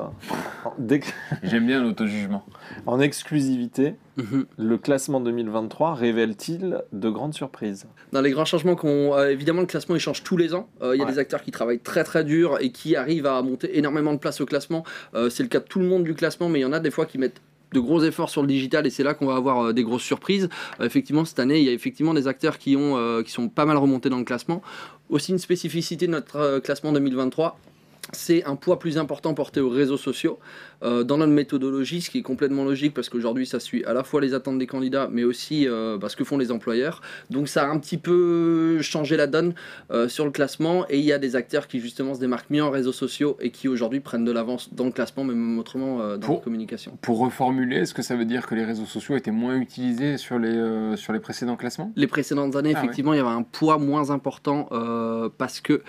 J'aime 1.43 1.67
bien 1.67 1.83
l'auto-jugement. 1.83 2.45
en 2.85 2.99
exclusivité, 2.99 3.95
Mhm. 4.15 4.45
le 4.57 4.77
classement 4.77 5.19
2023 5.21 5.95
révèle-t-il 5.95 6.81
de 6.93 7.09
grandes 7.09 7.33
surprises? 7.33 7.87
Dans 8.11 8.21
les 8.21 8.29
grands 8.29 8.45
changements 8.45 8.75
qu'on, 8.75 9.13
euh, 9.15 9.29
évidemment, 9.31 9.61
le 9.61 9.67
classement 9.67 9.95
il 9.95 9.99
change 9.99 10.23
tous 10.23 10.37
les 10.37 10.53
ans. 10.53 10.69
Euh, 10.83 10.95
Il 10.95 10.99
y 10.99 11.01
a 11.01 11.05
Ouais. 11.05 11.11
des 11.11 11.17
acteurs 11.19 11.41
qui 11.41 11.49
travaillent 11.51 11.79
très 11.79 12.03
très 12.03 12.23
dur 12.23 12.57
et 12.61 12.71
qui 12.71 12.95
arrivent 12.95 13.25
à 13.25 13.41
monter 13.41 13.77
énormément 13.77 14.13
de 14.13 14.19
place 14.19 14.39
au 14.39 14.45
classement. 14.45 14.83
Euh, 15.15 15.29
c'est 15.31 15.41
le 15.43 15.49
cas 15.49 15.59
de 15.59 15.65
tout 15.65 15.79
le 15.79 15.87
monde 15.87 16.03
du 16.03 16.13
classement, 16.13 16.47
mais 16.47 16.59
il 16.59 16.61
y 16.61 16.65
en 16.65 16.73
a 16.73 16.79
des 16.79 16.91
fois 16.91 17.05
qui 17.07 17.17
mettent 17.17 17.41
de 17.73 17.79
gros 17.79 18.03
efforts 18.03 18.29
sur 18.29 18.41
le 18.41 18.47
digital 18.47 18.87
et 18.87 18.89
c'est 18.89 19.03
là 19.03 19.13
qu'on 19.13 19.25
va 19.25 19.35
avoir 19.35 19.65
euh, 19.65 19.73
des 19.73 19.83
grosses 19.83 20.03
surprises. 20.03 20.49
Euh, 20.79 20.85
effectivement, 20.85 21.25
cette 21.25 21.39
année, 21.39 21.59
il 21.59 21.65
y 21.65 21.69
a 21.69 21.73
effectivement 21.73 22.13
des 22.13 22.27
acteurs 22.27 22.57
qui, 22.57 22.75
ont, 22.75 22.97
euh, 22.97 23.23
qui 23.23 23.31
sont 23.31 23.49
pas 23.49 23.65
mal 23.65 23.77
remontés 23.77 24.09
dans 24.09 24.17
le 24.17 24.23
classement. 24.23 24.61
Aussi, 25.09 25.31
une 25.31 25.39
spécificité 25.39 26.07
de 26.07 26.11
notre 26.11 26.59
classement 26.59 26.91
2023. 26.93 27.59
C'est 28.11 28.43
un 28.43 28.57
poids 28.57 28.79
plus 28.79 28.97
important 28.97 29.33
porté 29.33 29.61
aux 29.61 29.69
réseaux 29.69 29.97
sociaux 29.97 30.37
euh, 30.83 31.03
dans 31.05 31.17
notre 31.17 31.31
méthodologie, 31.31 32.01
ce 32.01 32.09
qui 32.09 32.19
est 32.19 32.21
complètement 32.23 32.65
logique 32.65 32.93
parce 32.93 33.07
qu'aujourd'hui 33.07 33.45
ça 33.47 33.61
suit 33.61 33.85
à 33.85 33.93
la 33.93 34.03
fois 34.03 34.19
les 34.19 34.33
attentes 34.33 34.59
des 34.59 34.67
candidats, 34.67 35.07
mais 35.09 35.23
aussi 35.23 35.67
euh, 35.69 35.97
bah, 35.97 36.09
ce 36.09 36.17
que 36.17 36.25
font 36.25 36.37
les 36.37 36.51
employeurs. 36.51 37.01
Donc 37.29 37.47
ça 37.47 37.63
a 37.63 37.67
un 37.69 37.79
petit 37.79 37.97
peu 37.97 38.81
changé 38.81 39.15
la 39.15 39.25
donne 39.25 39.53
euh, 39.91 40.09
sur 40.09 40.25
le 40.25 40.31
classement 40.31 40.85
et 40.89 40.99
il 40.99 41.05
y 41.05 41.13
a 41.13 41.17
des 41.17 41.37
acteurs 41.37 41.67
qui 41.67 41.79
justement 41.79 42.13
se 42.13 42.19
démarquent 42.19 42.49
mieux 42.49 42.61
en 42.63 42.71
réseaux 42.71 42.91
sociaux 42.91 43.37
et 43.39 43.51
qui 43.51 43.69
aujourd'hui 43.69 44.01
prennent 44.01 44.25
de 44.25 44.31
l'avance 44.33 44.73
dans 44.73 44.85
le 44.85 44.91
classement, 44.91 45.23
mais 45.23 45.33
même 45.33 45.57
autrement 45.57 46.01
euh, 46.01 46.17
dans 46.17 46.27
Pour- 46.27 46.35
la 46.39 46.41
communication. 46.41 46.97
Pour 47.01 47.19
reformuler, 47.19 47.77
est-ce 47.77 47.93
que 47.93 48.01
ça 48.01 48.17
veut 48.17 48.25
dire 48.25 48.45
que 48.47 48.53
les 48.53 48.65
réseaux 48.65 48.85
sociaux 48.85 49.15
étaient 49.15 49.31
moins 49.31 49.55
utilisés 49.55 50.17
sur 50.17 50.37
les, 50.39 50.97
sur 50.97 51.13
les 51.13 51.19
précédents 51.19 51.55
classements? 51.55 51.93
Les 51.95 52.07
précédentes 52.07 52.57
années, 52.57 52.73
Ah 52.75 52.79
ouais. 52.79 52.83
effectivement, 52.83 53.13
il 53.13 53.17
y 53.17 53.21
avait 53.21 53.29
un 53.29 53.43
poids 53.43 53.77
moins 53.77 54.09
important 54.11 54.67
parce 55.37 55.61
que 55.61 55.81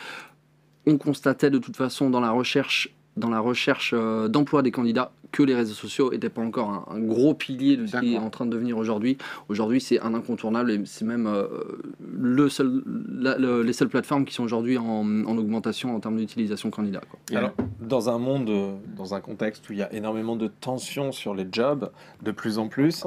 on 0.86 0.96
constatait 0.98 1.50
de 1.50 1.58
toute 1.58 1.76
façon 1.76 2.10
dans 2.10 2.20
la 2.20 2.30
recherche, 2.30 2.94
dans 3.16 3.30
la 3.30 3.40
recherche 3.40 3.92
euh, 3.94 4.28
d'emploi 4.28 4.62
des 4.62 4.70
candidats 4.70 5.12
que 5.32 5.42
les 5.42 5.54
réseaux 5.56 5.74
sociaux 5.74 6.12
n'étaient 6.12 6.28
pas 6.28 6.42
encore 6.42 6.70
un, 6.70 6.84
un 6.94 7.00
gros 7.00 7.34
pilier 7.34 7.76
de 7.76 7.86
ce 7.88 7.96
qui 7.98 8.14
est 8.14 8.18
en 8.18 8.30
train 8.30 8.46
de 8.46 8.52
devenir 8.52 8.78
aujourd'hui. 8.78 9.18
Aujourd'hui, 9.48 9.80
c'est 9.80 9.98
un 10.00 10.14
incontournable 10.14 10.70
et 10.70 10.80
c'est 10.84 11.04
même 11.04 11.26
euh, 11.26 11.48
le 12.16 12.48
seul, 12.48 12.84
la- 13.10 13.36
le- 13.36 13.62
les 13.62 13.72
seules 13.72 13.88
plateformes 13.88 14.24
qui 14.26 14.32
sont 14.34 14.44
aujourd'hui 14.44 14.78
en, 14.78 14.84
en 14.84 15.36
augmentation 15.36 15.94
en 15.96 15.98
termes 15.98 16.18
d'utilisation 16.18 16.70
candidat. 16.70 17.00
quoi. 17.10 17.18
Alors, 17.36 17.50
dans 17.80 18.08
un 18.10 18.18
monde, 18.18 18.48
euh, 18.48 18.74
dans 18.96 19.14
un 19.14 19.20
contexte 19.20 19.68
où 19.68 19.72
il 19.72 19.80
y 19.80 19.82
a 19.82 19.92
énormément 19.92 20.36
de 20.36 20.46
tensions 20.46 21.10
sur 21.10 21.34
les 21.34 21.46
jobs, 21.50 21.90
de 22.22 22.30
plus 22.30 22.58
en 22.58 22.68
plus, 22.68 23.04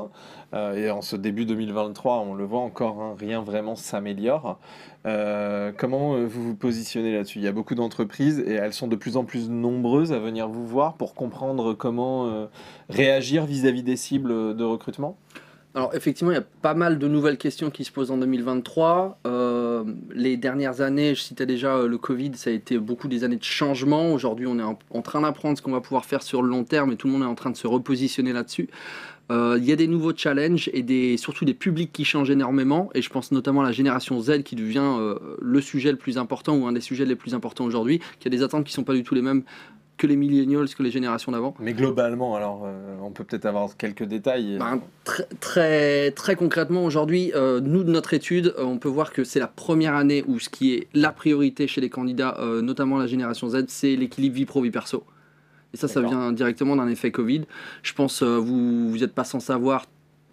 et 0.54 0.89
en 0.89 1.01
ce 1.01 1.16
début 1.16 1.46
2023, 1.46 2.20
on 2.20 2.34
le 2.34 2.46
voit 2.46 2.62
encore, 2.62 3.01
hein, 3.01 3.16
rien 3.20 3.42
vraiment 3.42 3.75
s'améliore. 3.75 4.60
Euh, 5.08 5.72
comment 5.75 6.16
euh, 6.16 6.25
vous 6.25 6.44
vous 6.44 6.56
positionnez 6.56 7.13
là-dessus? 7.13 7.39
Il 7.39 7.46
y 7.46 7.48
a 7.48 7.54
beaucoup 7.54 7.75
d'entreprises 7.75 8.39
et 8.39 8.54
elles 8.54 8.74
sont 8.74 8.88
de 8.88 8.96
plus 8.96 9.16
en 9.16 9.24
plus 9.24 9.50
nombreuses 9.50 10.12
à 10.12 10.20
venir 10.20 10.50
vous 10.50 10.68
voir 10.68 10.96
pour 10.96 11.16
comprendre 11.16 11.74
comment 11.74 12.27
euh, 12.27 12.48
réagir 12.89 13.46
vis-à-vis 13.46 13.84
des 13.84 13.96
cibles 13.96 14.56
de 14.56 14.63
recrutement? 14.63 15.18
Alors 15.77 15.93
effectivement, 15.93 16.31
il 16.31 16.34
y 16.34 16.39
a 16.39 16.46
pas 16.63 16.74
mal 16.74 16.98
de 16.98 17.07
nouvelles 17.07 17.38
questions 17.38 17.69
qui 17.69 17.84
se 17.84 17.91
posent 17.91 18.10
en 18.10 18.17
2023. 18.17 19.19
Euh, 19.27 19.84
les 20.12 20.36
dernières 20.36 20.81
années, 20.81 21.13
je 21.13 21.22
citais 21.22 21.46
déjà 21.46 21.75
euh, 21.75 21.88
le 21.88 22.00
Covid, 22.00 22.31
ça 22.34 22.50
a 22.50 22.53
été 22.53 22.79
beaucoup 22.79 23.07
des 23.07 23.24
années 23.24 23.36
de 23.36 23.43
changement. 23.43 24.12
Aujourd'hui, 24.12 24.48
on 24.48 24.57
est 24.57 24.63
en, 24.63 25.01
train 25.03 25.22
d'apprendre 25.22 25.55
ce 25.55 25.62
qu'on 25.62 25.72
va 25.72 25.79
pouvoir 25.79 26.05
faire 26.05 26.24
sur 26.24 26.41
le 26.41 26.50
long 26.50 26.63
terme 26.63 26.93
et 26.93 26.96
tout 26.96 27.05
le 27.05 27.13
monde 27.13 27.22
est 27.22 27.27
en 27.27 27.36
train 27.36 27.51
de 27.51 27.57
se 27.57 27.67
repositionner 27.67 28.34
là-dessus. 28.34 28.69
Euh, 29.31 29.60
Il 29.60 29.65
y 29.65 29.72
a 29.72 29.75
des 29.75 29.86
nouveaux 29.86 30.15
challenges 30.15 30.67
et 30.74 31.15
surtout 31.17 31.46
des 31.46 31.53
publics 31.53 31.91
qui 31.93 32.05
changent 32.05 32.31
énormément. 32.31 32.89
Et 32.96 33.03
je 33.03 33.12
pense 33.12 33.31
notamment 33.31 33.62
à 33.62 33.65
la 33.65 33.72
génération 33.72 34.19
Z 34.19 34.41
qui 34.41 34.55
devient 34.55 35.15
le 35.39 35.62
sujet 35.62 35.91
le 35.91 35.98
plus 36.00 36.17
important 36.17 36.57
ou 36.57 36.65
un 36.65 36.72
des 36.72 36.81
sujets 36.81 37.05
les 37.05 37.15
plus 37.15 37.36
importants 37.36 37.65
aujourd'hui. 37.65 38.01
Qui 38.19 38.29
a 38.29 38.31
des 38.31 38.41
attentes 38.41 38.65
qui 38.65 38.74
sont 38.74 38.84
pas 38.84 38.96
du 38.96 39.03
tout 39.03 39.13
les 39.13 39.22
mêmes 39.22 39.43
que 39.98 40.08
les 40.08 40.16
millennials, 40.16 40.70
que 40.70 40.84
les 40.84 40.92
générations 40.92 41.32
d'avant. 41.32 41.56
Mais 41.60 41.74
globalement, 41.74 42.36
alors, 42.36 42.63
euh, 42.66 42.96
on 43.01 43.12
peut 43.12 43.24
peut-être 43.24 43.46
avoir 43.46 43.75
quelques 43.77 44.04
détails. 44.04 44.58
Ben, 44.60 44.80
tr- 45.06 45.25
très, 45.39 46.12
très 46.12 46.36
concrètement, 46.36 46.86
aujourd'hui, 46.86 47.32
euh, 47.36 47.60
nous, 47.60 47.84
de 47.84 47.92
notre 47.92 48.13
étude, 48.13 48.54
euh, 48.58 48.63
on 48.63 48.77
peut 48.77 48.89
voir 48.89 49.12
que 49.12 49.24
c'est 49.24 49.39
la 49.39 49.48
première 49.48 49.96
année 49.96 50.24
où 50.27 50.39
ce 50.39 50.50
qui 50.50 50.74
est 50.75 50.88
la 50.94 51.12
priorité 51.12 51.68
chez 51.68 51.82
les 51.82 51.89
candidats, 51.89 52.38
euh, 52.39 52.62
notamment 52.62 52.98
la 52.98 53.08
génération 53.08 53.50
Z, 53.50 53.66
c'est 53.68 53.96
l'équilibre 53.96 54.36
vie 54.36 54.46
pro-vie 54.46 54.72
perso. 54.72 55.04
Et 55.74 55.77
ça, 55.77 55.88
ça 55.88 56.01
vient 56.01 56.32
directement 56.32 56.75
d'un 56.75 56.88
effet 56.88 57.12
Covid. 57.12 57.42
Je 57.84 57.94
pense, 57.94 58.24
euh, 58.24 58.38
vous 58.38 58.89
vous 58.92 58.98
n'êtes 59.00 59.13
pas 59.13 59.25
sans 59.25 59.39
savoir, 59.42 59.86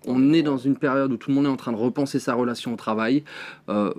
on 0.06 0.32
est 0.32 0.42
dans 0.42 0.58
une 0.58 0.76
période 0.76 1.12
où 1.12 1.16
tout 1.16 1.30
le 1.30 1.34
monde 1.36 1.46
est 1.46 1.48
en 1.50 1.56
train 1.56 1.72
de 1.72 1.76
repenser 1.76 2.18
sa 2.18 2.34
relation 2.34 2.72
au 2.72 2.76
travail. 2.76 3.24
Euh, 3.68 3.92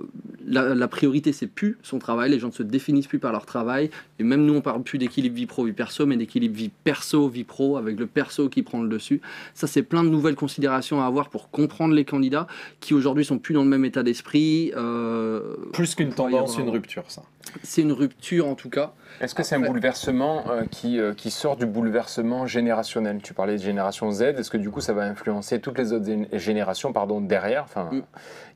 la, 0.46 0.74
la 0.74 0.88
priorité, 0.88 1.32
c'est 1.32 1.46
plus 1.46 1.78
son 1.82 1.98
travail. 1.98 2.30
Les 2.30 2.38
gens 2.38 2.48
ne 2.48 2.52
se 2.52 2.62
définissent 2.62 3.06
plus 3.06 3.18
par 3.18 3.32
leur 3.32 3.46
travail. 3.46 3.90
Et 4.18 4.24
même 4.24 4.44
nous, 4.44 4.54
on 4.54 4.60
parle 4.60 4.82
plus 4.82 4.98
d'équilibre 4.98 5.34
vie 5.36 5.46
pro, 5.46 5.64
vie 5.64 5.72
perso, 5.72 6.06
mais 6.06 6.16
d'équilibre 6.16 6.54
vie 6.56 6.70
perso, 6.84 7.28
vie 7.28 7.44
pro, 7.44 7.76
avec 7.76 7.98
le 7.98 8.06
perso 8.06 8.48
qui 8.48 8.62
prend 8.62 8.82
le 8.82 8.88
dessus. 8.88 9.20
Ça, 9.54 9.66
c'est 9.66 9.82
plein 9.82 10.04
de 10.04 10.08
nouvelles 10.08 10.36
considérations 10.36 11.02
à 11.02 11.06
avoir 11.06 11.28
pour 11.28 11.50
comprendre 11.50 11.94
les 11.94 12.04
candidats 12.04 12.46
qui 12.80 12.94
aujourd'hui 12.94 13.24
sont 13.24 13.38
plus 13.38 13.54
dans 13.54 13.62
le 13.62 13.68
même 13.68 13.84
état 13.84 14.02
d'esprit. 14.02 14.72
Euh, 14.76 15.54
Plus 15.72 15.94
qu'une 15.94 16.12
tendance, 16.12 16.58
une 16.58 16.68
rupture, 16.70 17.04
ça. 17.08 17.22
c'est 17.62 17.82
une 17.82 17.92
rupture 17.92 18.46
en 18.46 18.54
tout 18.54 18.70
cas. 18.70 18.92
Est-ce 19.20 19.34
que 19.34 19.42
c'est 19.42 19.54
un 19.54 19.60
bouleversement 19.60 20.44
euh, 20.50 20.64
qui, 20.70 21.00
euh, 21.00 21.14
qui 21.14 21.30
sort 21.30 21.56
du 21.56 21.64
bouleversement 21.64 22.46
générationnel? 22.46 23.20
Tu 23.22 23.32
parlais 23.34 23.56
de 23.56 23.62
génération 23.62 24.10
Z, 24.12 24.22
est-ce 24.22 24.50
que 24.50 24.58
du 24.58 24.70
coup 24.70 24.80
ça 24.80 24.92
va 24.92 25.04
influencer 25.04 25.60
toutes 25.60 25.78
les 25.78 25.92
autres 25.92 25.95
gén- 26.00 26.26
générations 26.38 26.92
pardon, 26.92 27.20
derrière 27.20 27.62
enfin, 27.64 27.88
Mm. 27.92 28.02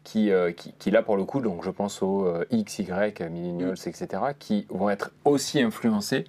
qui, 0.04 0.30
euh, 0.30 0.52
qui, 0.52 0.72
qui 0.78 0.90
là 0.90 1.02
pour 1.02 1.16
le 1.16 1.24
coup, 1.24 1.40
donc 1.40 1.64
je 1.64 1.70
pense 1.70 2.02
aux 2.02 2.24
euh, 2.26 2.44
X, 2.50 2.78
Y, 2.78 3.20
millennials, 3.30 3.76
etc., 3.86 4.06
qui 4.38 4.66
vont 4.70 4.90
être 4.90 5.10
aussi 5.24 5.60
influencés 5.62 6.24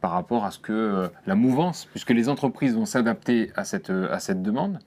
par 0.00 0.12
rapport 0.12 0.44
à 0.44 0.50
ce 0.50 0.58
que 0.58 0.72
euh, 0.72 1.08
la 1.26 1.34
mouvance, 1.34 1.84
puisque 1.86 2.10
les 2.10 2.28
entreprises 2.28 2.74
vont 2.74 2.86
s'adapter 2.86 3.50
à 3.56 3.64
cette, 3.64 3.90
euh, 3.90 4.10
à 4.12 4.18
cette 4.18 4.42
demande. 4.42 4.78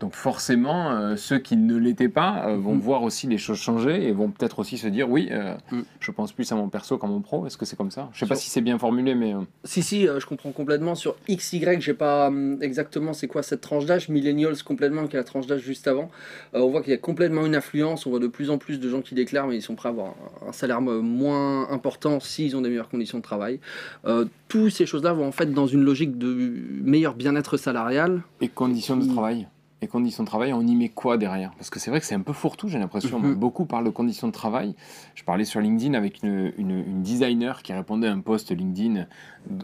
Donc 0.00 0.14
forcément, 0.14 0.90
euh, 0.92 1.16
ceux 1.16 1.38
qui 1.38 1.56
ne 1.56 1.76
l'étaient 1.76 2.08
pas 2.08 2.44
euh, 2.46 2.56
vont 2.56 2.74
Mhm. 2.74 2.80
voir 2.80 3.02
aussi 3.02 3.26
les 3.26 3.38
choses 3.38 3.58
changer 3.58 4.06
et 4.06 4.12
vont 4.12 4.30
peut-être 4.30 4.60
aussi 4.60 4.78
se 4.78 4.86
dire 4.86 5.10
oui, 5.10 5.28
euh, 5.30 5.54
Mm. 5.72 5.80
je 6.00 6.10
pense 6.12 6.32
plus 6.32 6.50
à 6.52 6.54
mon 6.54 6.68
perso 6.68 6.98
qu'à 6.98 7.06
mon 7.08 7.20
pro. 7.20 7.46
Est-ce 7.46 7.56
que 7.56 7.64
c'est 7.64 7.76
comme 7.76 7.90
ça? 7.90 8.08
Je 8.12 8.20
sais 8.20 8.26
pas 8.26 8.36
si 8.36 8.48
c'est 8.48 8.60
bien 8.60 8.78
formulé, 8.78 9.14
mais 9.14 9.34
euh, 9.34 9.40
Si, 9.64 9.82
si, 9.82 10.06
euh, 10.06 10.20
je 10.20 10.26
comprends 10.26 10.52
complètement. 10.52 10.94
Sur 10.94 11.16
XY, 11.28 11.80
j'ai 11.80 11.94
pas 11.94 12.28
hum, 12.28 12.58
exactement 12.62 13.12
c'est 13.12 13.26
quoi 13.26 13.42
cette 13.42 13.60
tranche 13.60 13.86
d'âge. 13.86 14.08
Millennials, 14.08 14.62
complètement, 14.62 15.06
qui 15.08 15.16
est 15.16 15.18
la 15.18 15.24
tranche 15.24 15.46
d'âge 15.46 15.62
juste 15.62 15.88
avant. 15.88 16.10
Euh, 16.54 16.60
on 16.60 16.70
voit 16.70 16.82
qu'il 16.82 16.90
y 16.92 16.94
a 16.94 16.98
complètement 16.98 17.44
une 17.44 17.56
influence. 17.56 18.06
On 18.06 18.10
voit 18.10 18.20
de 18.20 18.28
plus 18.28 18.50
en 18.50 18.58
plus 18.58 18.78
de 18.78 18.88
gens 18.88 19.00
qui 19.00 19.14
déclarent, 19.14 19.48
mais 19.48 19.56
ils 19.56 19.62
sont 19.62 19.74
prêts 19.74 19.88
à 19.88 19.92
avoir 19.92 20.14
un, 20.44 20.48
un 20.50 20.52
salaire 20.52 20.80
moins 20.80 21.68
important 21.70 22.20
s'ils 22.20 22.56
ont 22.56 22.60
des 22.60 22.68
meilleures 22.68 22.88
conditions 22.88 23.18
de 23.18 23.22
travail. 23.24 23.58
Euh, 24.06 24.26
Toutes 24.48 24.70
ces 24.70 24.86
choses-là 24.86 25.12
vont 25.12 25.26
en 25.26 25.32
fait 25.32 25.52
dans 25.52 25.66
une 25.66 25.82
logique 25.82 26.16
de 26.18 26.52
meilleur 26.82 27.14
bien-être 27.14 27.56
salarial. 27.56 28.22
et 28.40 28.48
conditions 28.48 28.96
de 28.96 29.04
Mm. 29.04 29.12
travail. 29.12 29.48
Et 29.80 29.86
conditions 29.86 30.24
de 30.24 30.28
travail, 30.28 30.52
on 30.52 30.60
y 30.62 30.74
met 30.74 30.88
quoi 30.88 31.16
derrière? 31.18 31.52
Parce 31.56 31.70
que 31.70 31.78
c'est 31.78 31.90
vrai 31.90 32.00
que 32.00 32.06
c'est 32.06 32.16
un 32.16 32.20
peu 32.22 32.32
fourre-tout, 32.32 32.66
j'ai 32.68 32.80
l'impression. 32.80 33.20
Mhm. 33.20 33.34
Beaucoup 33.38 33.64
parlent 33.64 33.84
de 33.84 33.90
conditions 33.90 34.26
de 34.26 34.32
travail. 34.32 34.74
Je 35.14 35.22
parlais 35.22 35.44
sur 35.44 35.60
LinkedIn 35.60 35.94
avec 35.94 36.22
une, 36.24 36.52
une- 36.58 36.70
une 36.84 37.02
designer 37.02 37.62
qui 37.62 37.72
répondait 37.72 38.08
à 38.08 38.12
un 38.12 38.18
post 38.20 38.50
LinkedIn 38.50 39.06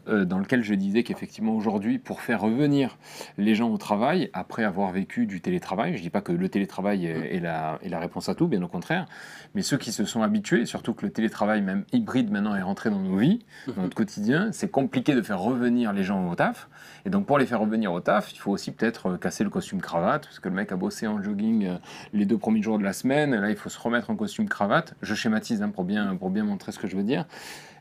euh, 0.06 0.24
dans 0.24 0.38
lequel 0.38 0.62
je 0.62 0.72
disais 0.74 1.02
qu'effectivement 1.02 1.52
aujourd'hui, 1.56 1.98
pour 1.98 2.20
faire 2.20 2.40
revenir 2.42 2.96
les 3.38 3.56
gens 3.56 3.70
au 3.70 3.76
travail, 3.76 4.30
après 4.34 4.62
avoir 4.62 4.92
vécu 4.92 5.26
du 5.26 5.40
télétravail, 5.40 5.96
je 5.96 6.02
dis 6.02 6.10
pas 6.10 6.20
que 6.20 6.30
le 6.30 6.48
télétravail 6.48 7.06
est, 7.06 7.34
est 7.36 7.40
la, 7.40 7.80
est 7.82 7.88
la 7.88 7.98
réponse 7.98 8.28
à 8.28 8.36
tout, 8.36 8.46
bien 8.46 8.62
au 8.62 8.68
contraire, 8.68 9.06
mais 9.56 9.62
ceux 9.62 9.78
qui 9.78 9.90
se 9.90 10.04
sont 10.04 10.22
habitués, 10.22 10.64
surtout 10.64 10.94
que 10.94 11.04
le 11.04 11.10
télétravail 11.12 11.60
même 11.60 11.84
hybride 11.92 12.30
maintenant 12.30 12.54
est 12.54 12.62
rentré 12.62 12.88
dans 12.88 13.00
nos 13.00 13.16
vies, 13.16 13.40
dans 13.66 13.82
notre 13.82 13.96
quotidien, 13.96 14.50
c'est 14.52 14.70
compliqué 14.70 15.14
de 15.14 15.22
faire 15.22 15.40
revenir 15.40 15.92
les 15.92 16.04
gens 16.04 16.30
au 16.30 16.34
taf. 16.36 16.68
Et 17.04 17.10
donc 17.10 17.26
pour 17.26 17.38
les 17.38 17.46
faire 17.46 17.60
revenir 17.60 17.92
au 17.92 18.00
taf, 18.00 18.32
il 18.32 18.38
faut 18.38 18.52
aussi 18.52 18.70
peut-être 18.70 19.08
euh, 19.10 19.16
casser 19.18 19.42
le 19.44 19.50
costume 19.50 19.80
cravate, 19.82 20.03
parce 20.04 20.38
que 20.38 20.48
le 20.48 20.54
mec 20.54 20.72
a 20.72 20.76
bossé 20.76 21.06
en 21.06 21.22
jogging 21.22 21.66
euh, 21.66 21.76
les 22.12 22.26
deux 22.26 22.38
premiers 22.38 22.62
jours 22.62 22.78
de 22.78 22.84
la 22.84 22.92
semaine, 22.92 23.34
là 23.34 23.50
il 23.50 23.56
faut 23.56 23.68
se 23.68 23.78
remettre 23.78 24.10
en 24.10 24.16
costume 24.16 24.48
cravate. 24.48 24.94
Je 25.02 25.14
schématise 25.14 25.62
hein, 25.62 25.70
pour, 25.70 25.84
bien, 25.84 26.16
montrer 26.44 26.72
ce 26.72 26.78
que 26.78 26.86
je 26.86 26.96
veux 26.96 27.02
dire. 27.02 27.26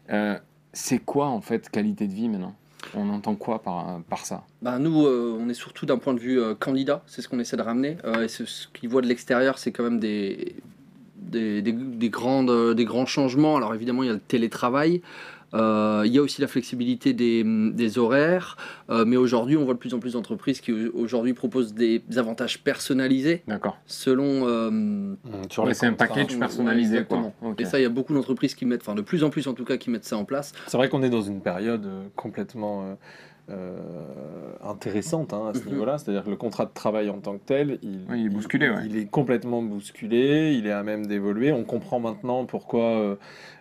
Euh, 0.10 0.38
c'est 0.74 1.00
quoi 1.00 1.28
en 1.28 1.42
fait 1.42 1.70
qualité 1.70 2.08
de 2.08 2.14
vie 2.14 2.30
maintenant? 2.30 2.56
On 2.96 3.10
entend 3.10 3.36
quoi 3.36 3.62
par, 3.62 4.26
ça? 4.26 4.44
Ben, 4.62 4.78
nous, 4.78 5.06
euh, 5.06 5.38
on 5.40 5.48
est 5.48 5.54
surtout 5.54 5.86
d'un 5.86 5.98
point 5.98 6.14
de 6.14 6.20
vue 6.20 6.42
candidat, 6.60 7.02
c'est 7.08 7.22
ce 7.22 7.30
qu'on 7.30 7.40
essaie 7.40 7.56
de 7.56 7.62
ramener. 7.62 7.98
Ce, 8.28 8.46
ce 8.46 8.68
qu'ils 8.68 8.90
voient 8.90 9.02
de 9.02 9.08
l'extérieur, 9.08 9.58
c'est 9.58 9.72
quand 9.72 9.84
même 9.84 10.00
des 10.00 10.56
grands 12.10 13.06
changements. 13.06 13.56
Alors 13.56 13.74
évidemment, 13.74 14.04
il 14.04 14.08
y 14.08 14.10
a 14.10 14.14
le 14.14 14.20
télétravail. 14.20 15.02
Euh, 15.54 16.04
il 16.06 16.12
y 16.14 16.18
a 16.18 16.22
aussi 16.22 16.42
la 16.42 16.48
flexibilité 16.48 17.14
des, 17.14 17.44
des 17.46 17.98
horaires, 17.98 18.58
Euh, 18.90 19.06
mais 19.06 19.16
aujourd'hui, 19.18 19.56
on 19.56 19.64
voit 19.66 19.74
de 19.76 19.80
plus 19.80 19.94
en 19.94 20.00
plus 20.00 20.14
d'entreprises 20.14 20.60
qui 20.62 20.72
aujourd'hui 20.94 21.34
proposent 21.34 21.74
des 21.74 22.02
avantages 22.18 22.64
personnalisés 22.64 23.44
D'accord. 23.48 23.78
selon. 23.86 24.48
euh, 24.48 24.70
Mmh, 24.72 25.18
sur 25.50 25.64
Ouais, 25.64 25.70
les 25.70 25.74
c'est 25.76 25.86
un 25.88 25.94
package 25.94 26.34
Ouais, 26.34 26.40
personnalisé, 26.40 27.04
quoi. 27.06 27.18
exactement. 27.18 27.34
Ok. 27.52 27.62
Et 27.62 27.66
ça, 27.66 27.80
il 27.80 27.84
y 27.84 27.86
a 27.86 27.90
beaucoup 27.90 28.14
d'entreprises 28.14 28.56
qui 28.56 28.66
mettent, 28.66 28.82
enfin 28.82 28.96
de 28.96 29.02
plus 29.02 29.24
en 29.24 29.30
plus 29.30 29.48
en 29.48 29.54
tout 29.54 29.64
cas, 29.66 29.78
qui 29.78 29.90
mettent 29.90 30.06
ça 30.06 30.18
en 30.18 30.26
place. 30.26 30.52
C'est 30.68 30.78
vrai 30.78 30.90
qu'on 30.90 31.04
est 31.04 31.10
dans 31.10 31.22
une 31.22 31.42
période 31.42 31.86
euh, 31.86 32.04
complètement 32.16 32.98
euh, 33.50 33.78
intéressante 34.64 35.34
hein, 35.34 35.50
à 35.50 35.54
ce 35.54 35.64
Mhm. 35.66 35.72
niveau-là. 35.74 35.98
C'est-à-dire 35.98 36.24
que 36.24 36.30
le 36.30 36.36
contrat 36.38 36.66
de 36.66 36.72
travail 36.74 37.10
en 37.10 37.20
tant 37.20 37.34
que 37.34 37.44
tel, 37.46 37.80
il, 37.82 38.00
Oui, 38.10 38.22
il 38.22 38.26
est 38.28 38.30
bousculé, 38.30 38.70
ouais. 38.70 38.86
il 38.86 38.96
est 38.98 39.06
complètement 39.06 39.62
bousculé, 39.62 40.54
il 40.54 40.66
est 40.68 40.72
à 40.72 40.84
même 40.84 41.06
d'évoluer. 41.06 41.52
On 41.52 41.64
comprend 41.66 42.00
maintenant 42.00 42.46
pourquoi 42.46 42.84
euh, 42.84 43.16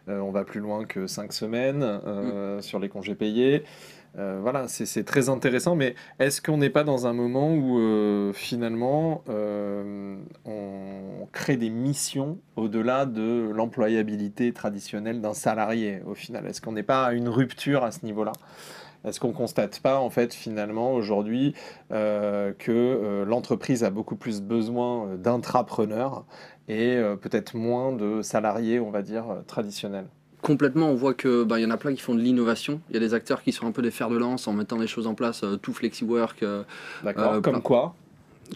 euh, 0.08 0.20
on 0.20 0.30
va 0.30 0.44
plus 0.44 0.60
loin 0.60 0.84
que 0.84 1.06
cinq 1.06 1.32
semaines 1.32 1.82
euh, 1.82 2.60
sur 2.60 2.78
les 2.78 2.88
congés 2.88 3.14
payés. 3.16 3.64
Voilà, 4.14 4.68
c'est 4.68 5.04
très 5.04 5.30
intéressant, 5.30 5.74
mais 5.74 5.94
est-ce 6.18 6.42
qu'on 6.42 6.58
n'est 6.58 6.68
pas 6.68 6.84
dans 6.84 7.06
un 7.06 7.14
moment 7.14 7.54
où 7.54 8.30
finalement 8.34 9.24
on 10.44 11.26
crée 11.32 11.56
des 11.56 11.70
missions 11.70 12.38
au-delà 12.56 13.06
de 13.06 13.50
l'employabilité 13.54 14.52
traditionnelle 14.52 15.22
d'un 15.22 15.32
salarié 15.32 16.02
au 16.06 16.14
final? 16.14 16.46
Est-ce 16.46 16.60
qu'on 16.60 16.72
n'est 16.72 16.82
pas 16.82 17.06
à 17.06 17.12
une 17.14 17.28
rupture 17.28 17.84
à 17.84 17.90
ce 17.90 18.04
niveau-là? 18.04 18.32
Est-ce 19.04 19.18
qu'on 19.20 19.32
constate 19.32 19.80
pas 19.80 19.98
en 19.98 20.10
fait 20.10 20.32
finalement 20.32 20.94
aujourd'hui 20.94 21.54
euh, 21.92 22.52
que 22.58 22.70
euh, 22.70 23.24
l'entreprise 23.24 23.84
a 23.84 23.90
beaucoup 23.90 24.16
plus 24.16 24.40
besoin 24.40 25.06
euh, 25.06 25.16
d'intrapreneurs 25.16 26.24
et 26.68 26.96
euh, 26.96 27.16
peut-être 27.16 27.54
moins 27.56 27.92
de 27.92 28.22
salariés, 28.22 28.78
on 28.80 28.90
va 28.90 29.02
dire, 29.02 29.24
traditionnels? 29.46 30.06
Complètement, 30.40 30.88
on 30.88 30.94
voit 30.94 31.14
que 31.14 31.44
bah, 31.44 31.60
y 31.60 31.64
en 31.66 31.70
a 31.70 31.76
plein 31.76 31.94
qui 31.94 32.00
font 32.00 32.14
de 32.14 32.20
l'innovation. 32.20 32.80
Il 32.90 32.94
y 32.94 32.96
a 32.96 33.00
des 33.00 33.14
acteurs 33.14 33.42
qui 33.42 33.52
sont 33.52 33.66
un 33.66 33.72
peu 33.72 33.82
des 33.82 33.92
fers 33.92 34.08
de 34.10 34.16
lance 34.16 34.48
en 34.48 34.52
mettant 34.52 34.76
des 34.76 34.88
choses 34.88 35.06
en 35.06 35.14
place, 35.14 35.44
tout 35.62 35.72
FlexiWork, 35.72 36.44
D'accord 37.04 37.32
Comme 37.34 37.42
plein. 37.42 37.60
quoi? 37.60 37.94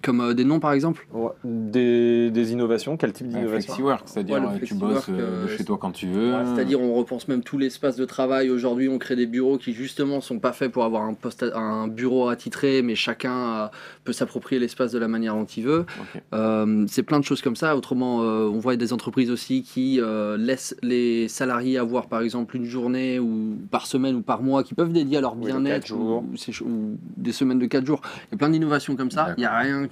Comme 0.03 0.21
euh, 0.21 0.35
des 0.35 0.45
noms 0.45 0.61
par 0.61 0.73
exemple. 0.73 1.07
Ouais. 1.12 1.31
des, 1.45 2.31
des 2.31 2.53
innovations 2.53 2.97
Quel 2.97 3.12
type 3.12 3.29
d'innovation 3.29 3.53
Flexiwork, 3.75 4.03
c'est-à-dire 4.07 4.37
Ouais, 4.37 4.49
euh, 4.62 4.65
tu 4.65 4.75
bosses 4.75 5.07
euh, 5.11 5.45
de 5.45 5.49
chez 5.49 5.65
toi 5.65 5.79
quand 5.81 5.93
tu 5.93 6.07
veux. 6.07 6.33
Ouais, 6.33 6.45
C'est-à-dire 6.55 6.81
on 6.81 6.95
repense 6.95 7.29
même 7.29 7.43
tout 7.43 7.59
l'espace 7.59 7.97
de 7.97 8.05
travail. 8.05 8.50
Aujourd'hui, 8.50 8.88
on 8.88 8.99
crée 8.99 9.17
des 9.17 9.26
bureaux 9.26 9.59
qui 9.59 9.73
justement 9.73 10.21
sont 10.21 10.38
pas 10.38 10.53
faits 10.53 10.73
pour 10.73 10.85
avoir 10.85 11.03
un, 11.03 11.15
poste 11.15 11.43
à- 11.43 11.57
un 11.59 11.88
bureau 11.88 12.29
attitré, 12.29 12.83
mais 12.83 12.95
chacun 12.95 13.35
euh, 13.55 13.67
peut 14.05 14.12
s'approprier 14.12 14.59
l'espace 14.61 14.93
de 14.93 14.99
la 14.99 15.09
manière 15.09 15.35
dont 15.35 15.45
il 15.45 15.65
veut. 15.65 15.85
Euh, 16.35 16.85
c'est 16.88 17.03
plein 17.03 17.19
de 17.21 17.25
choses 17.25 17.43
comme 17.43 17.57
ça. 17.57 17.76
Autrement, 17.76 18.23
euh, 18.23 18.49
on 18.49 18.59
voit 18.59 18.76
des 18.76 18.93
entreprises 18.93 19.31
aussi 19.31 19.62
qui 19.62 20.00
euh, 20.00 20.37
laissent 20.37 20.76
les 20.83 21.29
salariés 21.29 21.79
avoir 21.79 22.07
par 22.09 22.21
exemple 22.21 22.57
une 22.57 22.65
journée 22.65 23.19
ou 23.19 23.57
par 23.71 23.87
semaine 23.87 24.17
ou 24.17 24.23
par 24.23 24.43
mois 24.43 24.62
qui 24.62 24.75
peuvent 24.75 24.93
dédier 24.93 25.19
à 25.19 25.21
leur 25.21 25.37
Oui, 25.37 25.47
bien-être 25.47 25.87
jours. 25.87 26.25
ou, 26.25 26.65
ou 26.65 26.97
des 27.17 27.33
semaines 27.33 27.59
de 27.59 27.67
4 27.67 27.85
jours. 27.87 28.00
Il 28.29 28.33
y 28.33 28.35
a 28.35 28.38
plein 28.38 28.50
d'innovations 28.50 28.97
comme 28.97 29.11
ça. 29.11 29.35
Il 29.37 29.41
n'y 29.41 29.47
a 29.47 29.57
rien 29.59 29.86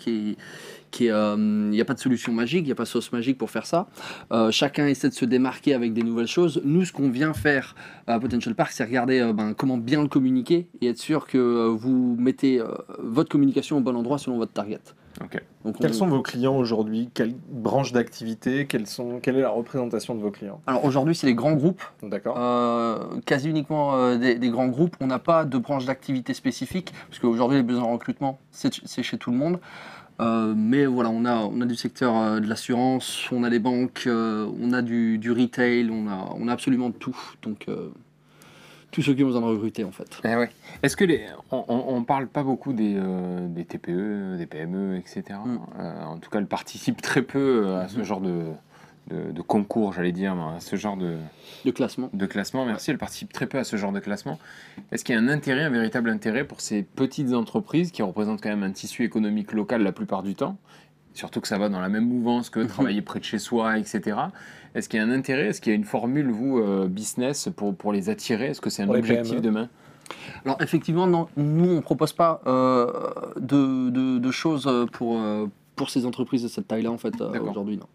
euh, 1.02 1.68
il 1.70 1.70
n'y 1.70 1.80
a 1.80 1.84
pas 1.84 1.94
de 1.94 1.98
solution 1.98 2.32
magique, 2.32 2.62
il 2.62 2.66
n'y 2.66 2.72
a 2.72 2.74
pas 2.74 2.84
de 2.84 2.88
sauce 2.88 3.12
magique 3.12 3.38
pour 3.38 3.50
faire 3.50 3.66
ça. 3.66 3.88
Euh, 4.32 4.50
chacun 4.50 4.86
essaie 4.86 5.08
de 5.08 5.14
se 5.14 5.24
démarquer 5.24 5.74
avec 5.74 5.92
des 5.92 6.02
nouvelles 6.02 6.26
choses. 6.26 6.60
Nous, 6.64 6.84
ce 6.84 6.92
qu'on 6.92 7.10
vient 7.10 7.34
faire 7.34 7.74
à 8.06 8.18
Potential 8.20 8.54
Park, 8.54 8.72
c'est 8.72 8.84
regarder 8.84 9.20
euh, 9.20 9.32
ben, 9.32 9.54
comment 9.54 9.78
bien 9.78 10.02
le 10.02 10.08
communiquer 10.08 10.68
et 10.80 10.88
être 10.88 10.98
sûr 10.98 11.26
que 11.26 11.38
euh, 11.38 11.68
vous 11.68 12.16
mettez 12.18 12.60
euh, 12.60 12.68
votre 12.98 13.30
communication 13.30 13.78
au 13.78 13.80
bon 13.80 13.96
endroit 13.96 14.18
selon 14.18 14.38
votre 14.38 14.52
target. 14.52 14.80
Donc, 15.20 15.78
Quels 15.80 15.90
on- 15.90 15.94
sont 15.94 16.06
vos 16.06 16.22
clients 16.22 16.56
aujourd'hui? 16.56 17.08
Quelle 17.14 17.34
branche 17.48 17.92
d'activité? 17.92 18.66
Quelles 18.66 18.86
sont... 18.86 19.20
Quelle 19.20 19.36
est 19.36 19.42
la 19.42 19.50
représentation 19.50 20.14
de 20.14 20.20
vos 20.20 20.30
clients? 20.30 20.60
Alors 20.66 20.84
aujourd'hui, 20.84 21.14
c'est 21.14 21.26
les 21.26 21.34
grands 21.34 21.54
groupes, 21.54 21.82
D'accord 22.02 22.36
euh, 22.38 22.98
quasi 23.24 23.48
uniquement 23.48 23.94
euh, 23.96 24.16
des, 24.18 24.34
des 24.34 24.50
grands 24.50 24.68
groupes. 24.68 24.96
On 25.00 25.06
n'a 25.06 25.18
pas 25.18 25.44
de 25.44 25.56
branche 25.56 25.86
d'activité 25.86 26.34
spécifique, 26.34 26.92
parce 27.08 27.20
qu'aujourd'hui, 27.20 27.58
les 27.58 27.62
besoins 27.62 27.84
en 27.84 27.92
recrutement, 27.92 28.38
c'est 28.50 29.02
chez 29.02 29.18
tout 29.18 29.30
le 29.30 29.36
monde. 29.36 29.58
Euh, 30.20 30.54
mais 30.56 30.86
voilà, 30.86 31.10
on 31.10 31.24
a, 31.24 31.34
on 31.38 31.60
a 31.60 31.66
du 31.66 31.74
secteur 31.74 32.16
euh, 32.16 32.38
de 32.40 32.46
l'assurance, 32.46 33.26
on 33.32 33.42
a 33.42 33.50
les 33.50 33.58
banques, 33.58 34.04
euh, 34.06 34.48
on 34.62 34.72
a 34.72 34.80
du, 34.80 35.18
du 35.18 35.32
retail, 35.32 35.90
on 35.90 36.06
a, 36.08 36.34
on 36.38 36.46
a 36.46 36.52
absolument 36.52 36.92
tout. 36.92 37.16
Donc, 37.42 37.64
euh, 37.68 37.90
tous 38.94 39.02
ceux 39.02 39.12
qui 39.14 39.24
ont 39.24 39.26
besoin 39.26 39.40
de 39.40 39.46
recruter, 39.46 39.82
en 39.82 39.90
fait. 39.90 40.20
Eh 40.22 40.36
ouais. 40.36 40.48
Est-ce 40.84 40.96
que 40.96 41.04
les, 41.04 41.26
on, 41.50 41.64
on, 41.66 41.96
on 41.96 42.04
parle 42.04 42.28
pas 42.28 42.44
beaucoup 42.44 42.72
des, 42.72 42.94
euh, 42.96 43.48
des 43.48 43.64
TPE, 43.64 44.36
des 44.38 44.46
PME, 44.46 44.96
etc. 44.96 45.22
Mm. 45.44 45.58
Euh, 45.80 46.04
en 46.04 46.18
tout 46.18 46.30
cas, 46.30 46.38
elles 46.38 46.46
participent 46.46 47.02
très 47.02 47.22
peu 47.22 47.64
euh, 47.66 47.80
à 47.82 47.88
ce 47.88 48.04
genre 48.04 48.20
de, 48.20 48.44
de, 49.08 49.32
de 49.32 49.42
concours, 49.42 49.92
j'allais 49.94 50.12
dire, 50.12 50.34
à 50.38 50.60
ce 50.60 50.76
genre 50.76 50.96
de, 50.96 51.16
De 51.64 51.72
classement. 51.72 52.08
de 52.12 52.24
classement. 52.26 52.64
Merci, 52.66 52.92
elles 52.92 52.98
participent 52.98 53.32
très 53.32 53.48
peu 53.48 53.58
à 53.58 53.64
ce 53.64 53.74
genre 53.74 53.90
de 53.90 53.98
classement. 53.98 54.38
Est-ce 54.92 55.04
qu'il 55.04 55.16
y 55.16 55.18
a 55.18 55.20
un 55.20 55.28
intérêt, 55.28 55.64
un 55.64 55.70
véritable 55.70 56.08
intérêt 56.08 56.44
pour 56.44 56.60
ces 56.60 56.84
petites 56.84 57.34
entreprises 57.34 57.90
qui 57.90 58.02
représentent 58.02 58.40
quand 58.40 58.50
même 58.50 58.62
un 58.62 58.70
tissu 58.70 59.02
économique 59.02 59.50
local 59.52 59.82
la 59.82 59.90
plupart 59.90 60.22
du 60.22 60.36
temps 60.36 60.56
Surtout 61.14 61.40
que 61.40 61.48
ça 61.48 61.58
va 61.58 61.68
dans 61.68 61.80
la 61.80 61.88
même 61.88 62.06
mouvance 62.08 62.50
que 62.50 62.60
Mhm. 62.60 62.66
travailler 62.66 63.02
près 63.02 63.20
de 63.20 63.24
chez 63.24 63.38
soi, 63.38 63.78
etc. 63.78 64.16
Est-ce 64.74 64.88
qu'il 64.88 64.98
y 64.98 65.02
a 65.02 65.06
un 65.06 65.10
intérêt 65.10 65.46
Est-ce 65.46 65.60
qu'il 65.60 65.70
y 65.70 65.74
a 65.74 65.76
une 65.76 65.84
formule, 65.84 66.28
vous, 66.30 66.58
euh, 66.58 66.86
business, 66.88 67.48
pour, 67.56 67.74
pour 67.74 67.92
les 67.92 68.10
attirer? 68.10 68.46
Est-ce 68.48 68.60
que 68.60 68.68
c'est 68.70 68.82
un 68.82 68.86
Pour 68.86 68.96
objectif 68.96 69.40
demain? 69.40 69.68
Alors 70.44 70.60
effectivement, 70.60 71.06
non, 71.06 71.28
nous 71.36 71.70
on 71.70 71.76
ne 71.76 71.80
propose 71.80 72.12
pas 72.12 72.42
euh, 72.46 72.86
de, 73.40 73.88
de- 73.90 74.18
de 74.18 74.30
choses 74.30 74.68
pour, 74.92 75.18
euh, 75.18 75.46
pour 75.76 75.88
ces 75.88 76.04
entreprises 76.04 76.42
de 76.42 76.48
cette 76.48 76.68
taille-là 76.68 76.90
en 76.90 76.98
fait 76.98 77.18
euh, 77.20 77.40
aujourd'hui. 77.40 77.78
Non. 77.78 77.86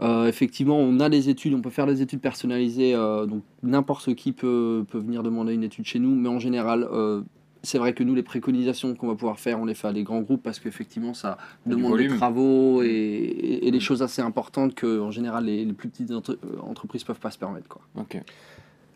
Euh, 0.00 0.26
effectivement, 0.26 0.76
on 0.76 1.00
a 1.00 1.08
des 1.08 1.28
études, 1.28 1.54
on 1.54 1.60
peut 1.60 1.70
faire 1.70 1.86
des 1.86 2.02
études 2.02 2.20
personnalisées, 2.20 2.94
euh, 2.94 3.26
donc 3.26 3.42
n'importe 3.62 4.14
qui 4.14 4.32
peut, 4.32 4.84
peut 4.90 4.98
venir 4.98 5.22
demander 5.22 5.54
une 5.54 5.62
étude 5.64 5.86
chez 5.86 5.98
nous, 5.98 6.14
mais 6.14 6.28
en 6.28 6.38
général, 6.40 6.86
euh, 6.92 7.22
c'est 7.64 7.78
vrai 7.78 7.92
que 7.94 8.04
nous, 8.04 8.14
les 8.14 8.22
préconisations 8.22 8.94
qu'on 8.94 9.08
va 9.08 9.14
pouvoir 9.14 9.40
faire, 9.40 9.58
on 9.58 9.64
les 9.64 9.74
fait 9.74 9.88
à 9.88 9.92
des 9.92 10.04
grands 10.04 10.20
groupes 10.20 10.42
parce 10.42 10.60
qu'effectivement, 10.60 11.14
ça 11.14 11.36
demande 11.66 11.98
des 11.98 12.06
travaux 12.08 12.82
et, 12.82 12.86
et- 12.88 13.66
et 13.66 13.70
des 13.70 13.80
choses 13.80 14.02
assez 14.02 14.22
importantes 14.22 14.74
que, 14.74 15.00
en 15.00 15.10
général, 15.10 15.46
les, 15.46 15.64
les 15.64 15.72
plus 15.72 15.88
petites 15.88 16.12
entre- 16.12 16.38
euh, 16.44 16.60
entreprises 16.62 17.02
peuvent 17.04 17.18
pas 17.18 17.30
se 17.32 17.38
permettre. 17.38 17.66
Quoi. 17.68 17.82
Ok. 17.98 18.20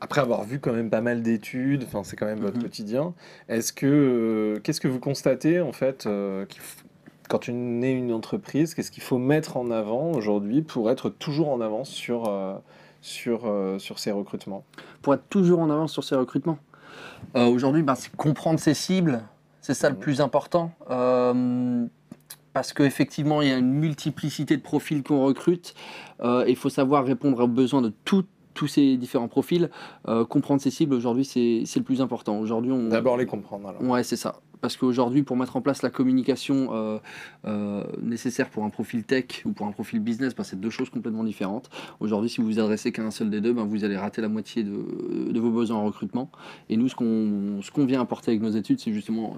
Après 0.01 0.21
avoir 0.21 0.45
vu 0.45 0.61
quand 0.61 0.73
même 0.73 0.91
pas 0.91 1.01
mal 1.01 1.23
d'études, 1.23 1.83
enfin 1.85 2.05
c'est 2.05 2.15
quand 2.15 2.27
même 2.27 2.39
votre 2.39 2.57
Mhm. 2.59 2.63
quotidien. 2.63 3.15
Est-ce 3.49 3.73
que 3.73 3.87
euh, 3.87 4.61
qu'est-ce 4.61 4.81
que 4.81 4.87
vous 4.87 5.01
constatez 5.01 5.61
en 5.61 5.73
fait 5.73 6.07
euh, 6.07 6.47
quand 7.29 7.49
on 7.49 7.83
est 7.83 7.93
une 7.93 8.13
entreprise, 8.13 8.75
qu'est-ce 8.75 8.93
qu'il 8.93 9.03
faut 9.03 9.19
mettre 9.19 9.57
en 9.57 9.71
avant 9.73 10.13
aujourd'hui 10.13 10.63
pour 10.63 10.89
être 10.91 11.11
toujours 11.11 11.49
en 11.51 11.61
avance 11.61 11.91
sur 11.91 12.29
euh, 12.29 12.55
sur 13.01 13.47
euh, 13.47 13.79
sur 13.81 13.99
ces 13.99 14.13
recrutements? 14.13 14.65
Pour 15.03 15.15
être 15.15 15.29
toujours 15.29 15.59
en 15.59 15.69
avance 15.69 15.93
sur 15.93 16.05
ses 16.05 16.15
recrutements. 16.15 16.59
Euh, 17.37 17.47
Aujourd'hui, 17.47 17.83
ben, 17.83 17.95
c'est 17.95 18.15
comprendre 18.17 18.59
ses 18.59 18.75
cibles, 18.75 19.23
c'est 19.61 19.75
ça 19.75 19.89
le 19.89 19.95
Mhm. 19.97 20.01
plus 20.01 20.21
important. 20.21 20.73
Euh, 20.91 21.87
parce 22.53 22.73
qu'effectivement, 22.73 23.43
il 23.43 23.49
y 23.49 23.53
a 23.53 23.59
une 23.59 23.73
multiplicité 23.73 24.57
de 24.57 24.63
profils 24.63 25.03
qu'on 25.03 25.25
recrute. 25.25 25.75
Euh, 26.23 26.45
il 26.49 26.57
faut 26.57 26.71
savoir 26.71 27.05
répondre 27.05 27.43
aux 27.45 27.49
besoins 27.49 27.83
de 27.83 27.93
tout- 28.05 28.25
tous 28.55 28.67
ces 28.67 28.97
différents 28.97 29.29
profils. 29.29 29.71
Comprendre 30.29 30.61
ses 30.61 30.71
cibles, 30.73 30.95
aujourd'hui, 30.95 31.25
c'est 31.25 31.63
c'est 31.65 31.79
le 31.79 31.85
plus 31.85 32.01
important. 32.01 32.39
Aujourd'hui, 32.41 32.73
on, 32.73 32.89
D'abord 32.89 33.17
les 33.17 33.27
comprendre 33.27 33.69
alors. 33.69 33.81
Ouais, 33.83 34.03
c'est 34.03 34.17
ça. 34.17 34.37
Parce 34.61 34.77
qu'aujourd'hui, 34.77 35.23
pour 35.23 35.37
mettre 35.37 35.57
en 35.57 35.61
place 35.61 35.83
la 35.83 35.91
communication 35.91 36.71
euh, 36.73 36.99
euh, 37.47 37.85
nécessaire 38.03 38.51
pour 38.51 38.65
un 38.65 38.71
profil 38.71 39.05
tech 39.05 39.43
ou 39.45 39.53
pour 39.53 39.67
un 39.67 39.73
profil 39.73 40.01
business, 40.01 40.35
ben, 40.35 40.45
c'est 40.45 40.61
deux 40.61 40.71
choses 40.71 40.91
complètement 40.91 41.25
différentes. 41.25 41.71
Aujourd'hui, 42.01 42.29
si 42.29 42.41
vous 42.41 42.47
vous 42.49 42.59
adressez 42.59 42.93
qu'à 42.93 43.03
un 43.03 43.11
seul 43.11 43.31
des 43.31 43.41
deux, 43.41 43.53
ben, 43.53 43.65
vous 43.65 43.85
allez 43.85 43.97
rater 43.97 44.21
la 44.21 44.29
moitié 44.29 44.65
de, 44.65 45.33
de 45.33 45.41
vos 45.41 45.51
besoins 45.51 45.79
en 45.79 45.85
recrutement. 45.85 46.31
Et 46.69 46.77
nous, 46.77 46.89
ce 46.89 46.95
qu'on 46.95 47.61
ce 47.63 47.71
qu'on 47.71 47.87
vient 47.87 48.01
apporter 48.01 48.31
avec 48.31 48.43
nos 48.43 48.51
études, 48.51 48.81
c'est 48.81 48.93
justement 48.93 49.37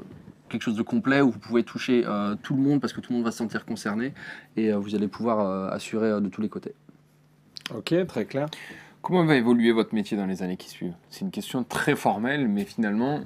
quelque 0.49 0.63
chose 0.63 0.77
de 0.77 0.83
complet 0.83 1.21
où 1.21 1.31
vous 1.31 1.39
pouvez 1.39 1.63
toucher 1.63 2.05
euh, 2.07 2.35
tout 2.43 2.55
le 2.55 2.61
monde 2.61 2.81
parce 2.81 2.93
que 2.93 3.01
tout 3.01 3.13
le 3.13 3.17
monde 3.17 3.25
va 3.25 3.31
se 3.31 3.39
sentir 3.39 3.65
concerné 3.65 4.13
et 4.57 4.73
euh, 4.73 4.79
vous 4.79 4.95
allez 4.95 5.09
pouvoir 5.09 5.41
euh, 5.41 5.71
assurer 5.71 6.09
euh, 6.09 6.21
de 6.21 6.29
tous 6.29 6.43
les 6.43 6.49
côtés. 6.49 6.75
Ok, 7.75 7.95
très 8.07 8.25
clair. 8.25 8.49
Comment 9.01 9.25
va 9.25 9.37
évoluer 9.37 9.73
votre 9.73 9.95
métier 9.95 10.17
dans 10.17 10.27
les 10.27 10.43
années 10.43 10.57
qui 10.57 10.69
suivent? 10.69 10.95
C'est 11.09 11.21
une 11.21 11.31
question 11.31 11.65
très 11.65 11.97
formelle, 11.97 12.49
mais 12.49 12.65
finalement, 12.65 13.21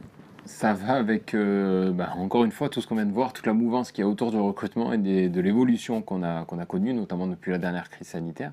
ça 0.44 0.74
va 0.74 0.94
avec, 0.94 1.34
euh, 1.34 1.90
bah, 1.92 2.10
encore 2.16 2.44
une 2.44 2.52
fois, 2.52 2.68
tout 2.68 2.80
ce 2.80 2.86
qu'on 2.86 2.96
vient 2.96 3.06
de 3.06 3.12
voir, 3.12 3.32
toute 3.32 3.46
la 3.46 3.52
mouvance 3.54 3.92
qu'il 3.92 4.02
y 4.02 4.06
a 4.06 4.08
autour 4.10 4.30
du 4.30 4.36
recrutement 4.38 4.92
et 4.92 4.98
des- 4.98 5.28
de 5.28 5.40
l'évolution 5.40 6.02
qu'on 6.02 6.22
a, 6.22 6.44
qu'on 6.44 6.58
a 6.58 6.66
connue, 6.66 6.92
notamment 6.92 7.26
depuis 7.26 7.50
la 7.52 7.58
dernière 7.58 7.88
crise 7.90 8.08
sanitaire. 8.08 8.52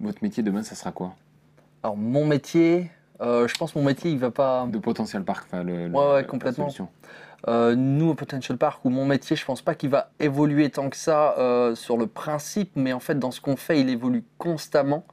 Votre 0.00 0.22
métier 0.22 0.42
demain, 0.42 0.62
ça 0.62 0.74
sera 0.74 0.92
quoi? 0.92 1.14
Alors, 1.82 1.96
mon 1.96 2.24
métier, 2.26 2.90
euh, 3.20 3.46
je 3.48 3.54
pense 3.56 3.72
que 3.72 3.78
mon 3.78 3.84
métier, 3.84 4.10
il 4.10 4.18
va 4.18 4.30
pas. 4.30 4.66
De 4.70 4.78
potentiel 4.78 5.22
parc, 5.24 5.46
enfin, 5.46 5.62
le, 5.62 5.88
le- 5.88 5.94
Ouais, 5.94 6.24
complètement. 6.24 6.68
Euh, 7.46 7.76
nous, 7.76 8.08
au 8.10 8.14
Potential 8.14 8.58
Park, 8.58 8.84
ou 8.84 8.90
mon 8.90 9.06
métier, 9.06 9.36
je 9.36 9.44
pense 9.44 9.62
pas 9.62 9.76
qu'il 9.76 9.90
va 9.90 10.10
évoluer 10.18 10.70
tant 10.70 10.90
que 10.90 10.96
ça 10.96 11.36
sur 11.74 11.96
le 11.96 12.08
principe, 12.08 12.72
mais 12.74 12.92
en 12.92 12.98
fait, 13.00 13.16
dans 13.16 13.30
ce 13.30 13.40
qu'on 13.40 13.54
fait, 13.56 13.80
il 13.80 13.88
évolue 13.90 14.24
constamment. 14.38 15.04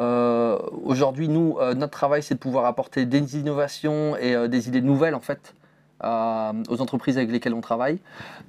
Euh, 0.00 0.58
Aujourd'hui, 0.84 1.28
nous, 1.28 1.56
euh, 1.60 1.74
notre 1.74 1.92
travail, 1.92 2.22
c'est 2.22 2.34
de 2.34 2.38
pouvoir 2.40 2.64
apporter 2.66 3.06
des 3.06 3.36
innovations 3.38 4.16
et 4.16 4.34
euh, 4.34 4.48
des 4.48 4.68
idées 4.68 4.80
nouvelles, 4.82 5.14
en 5.14 5.20
fait, 5.20 5.54
aux 6.02 6.80
entreprises 6.82 7.16
avec 7.16 7.30
lesquelles 7.30 7.54
on 7.54 7.62
travaille. 7.62 7.98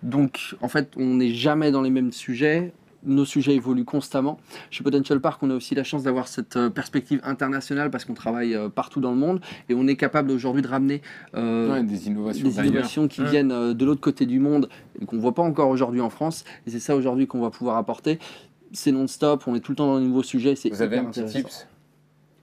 Donc, 0.03 0.55
en 0.61 0.67
fait, 0.67 0.91
on 0.97 1.15
n'est 1.15 1.33
jamais 1.33 1.71
dans 1.71 1.81
les 1.81 1.89
mêmes 1.89 2.11
sujets. 2.11 2.73
nos 3.05 3.23
sujets 3.23 3.53
évoluent 3.55 3.85
constamment. 3.85 4.39
Chez 4.71 4.83
Potential 4.83 5.21
Park, 5.21 5.41
on 5.43 5.49
a 5.51 5.53
aussi 5.53 5.73
la 5.75 5.83
chance 5.85 6.03
d'avoir 6.03 6.27
cette 6.27 6.57
perspective 6.69 7.21
internationale 7.23 7.91
parce 7.91 8.03
qu'on 8.03 8.15
travaille 8.15 8.57
partout 8.73 8.99
dans 8.99 9.11
le 9.11 9.17
monde 9.17 9.39
et 9.69 9.75
on 9.75 9.85
est 9.87 9.95
capable 9.95 10.31
aujourd'hui 10.31 10.63
de 10.63 10.67
ramener 10.67 11.01
euh, 11.35 11.71
Ouais, 11.71 11.83
des 11.83 12.07
innovations 12.07 12.43
des 12.47 12.55
d'ailleurs. 12.55 12.71
innovations 12.71 13.07
qui 13.07 13.23
viennent 13.23 13.73
de 13.73 13.85
l'autre 13.85 14.01
côté 14.01 14.25
du 14.25 14.39
monde 14.39 14.67
et 14.99 15.05
qu'on 15.05 15.19
voit 15.19 15.35
pas 15.35 15.43
encore 15.43 15.69
aujourd'hui 15.69 16.01
en 16.01 16.09
France. 16.09 16.43
Et 16.65 16.71
c'est 16.71 16.79
ça 16.79 16.95
aujourd'hui 16.95 17.27
qu'on 17.27 17.41
va 17.41 17.51
pouvoir 17.51 17.77
apporter. 17.77 18.17
C'est 18.75 18.91
non-stop, 18.91 19.43
on 19.47 19.55
est 19.55 19.59
tout 19.61 19.71
le 19.71 19.75
temps 19.77 19.87
dans 19.87 19.99
de 19.99 20.05
nouveaux 20.05 20.21
sujets. 20.23 20.55
c'est 20.55 20.69
Vous 20.69 20.81
avez 20.81 20.97
un 20.97 21.05
petit 21.05 21.21
intéressant. 21.21 21.39
tips? 21.49 21.67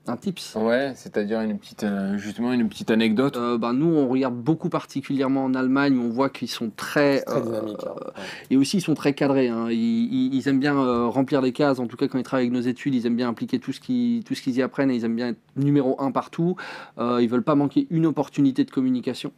Un 0.05 0.17
tips 0.17 0.55
Ouais, 0.57 0.91
c'est-à-dire 0.95 1.39
une 1.39 1.57
petite, 1.57 1.85
euh, 1.85 2.17
justement 2.17 2.51
une 2.51 2.67
petite 2.67 2.91
anecdote. 2.91 3.37
Euh, 3.37 3.57
ben, 3.57 3.71
nous, 3.71 3.87
on 3.87 4.09
regarde 4.09 4.35
beaucoup 4.35 4.67
particulièrement 4.67 5.45
en 5.45 5.53
Allemagne, 5.53 5.97
où 5.97 6.01
on 6.01 6.09
voit 6.09 6.29
qu'ils 6.29 6.49
sont 6.49 6.71
très... 6.75 7.21
Très 7.21 7.37
euh, 7.37 7.41
dynamique. 7.41 7.77
hein. 7.87 7.93
euh, 8.07 8.21
et 8.49 8.57
aussi, 8.57 8.77
ils 8.77 8.81
sont 8.81 8.95
très 8.95 9.13
cadrés. 9.13 9.47
hein. 9.47 9.67
Ils, 9.71 10.45
aiment 10.49 10.59
bien 10.59 10.77
euh, 10.77 11.07
remplir 11.07 11.41
les 11.41 11.53
cases. 11.53 11.79
En 11.79 11.87
tout 11.87 11.95
cas, 11.95 12.09
quand 12.09 12.17
ils 12.17 12.23
travaillent 12.23 12.47
avec 12.47 12.53
nos 12.53 12.67
études, 12.67 12.93
ils 12.95 13.07
aiment 13.07 13.15
bien 13.15 13.29
impliquer 13.29 13.59
tout 13.59 13.71
ce 13.71 13.79
qui- 13.79 14.23
tout 14.27 14.35
ce 14.35 14.41
qu'ils 14.41 14.55
y 14.57 14.61
apprennent 14.61 14.91
et 14.91 14.95
ils 14.95 15.05
aiment 15.05 15.15
bien 15.15 15.29
être 15.29 15.39
numéro 15.55 15.95
un 16.01 16.11
partout. 16.11 16.57
Euh, 16.97 17.19
ils 17.21 17.29
veulent 17.29 17.41
pas 17.43 17.55
manquer 17.55 17.87
une 17.89 18.05
opportunité 18.05 18.65
de 18.65 18.71
communication. 18.71 19.31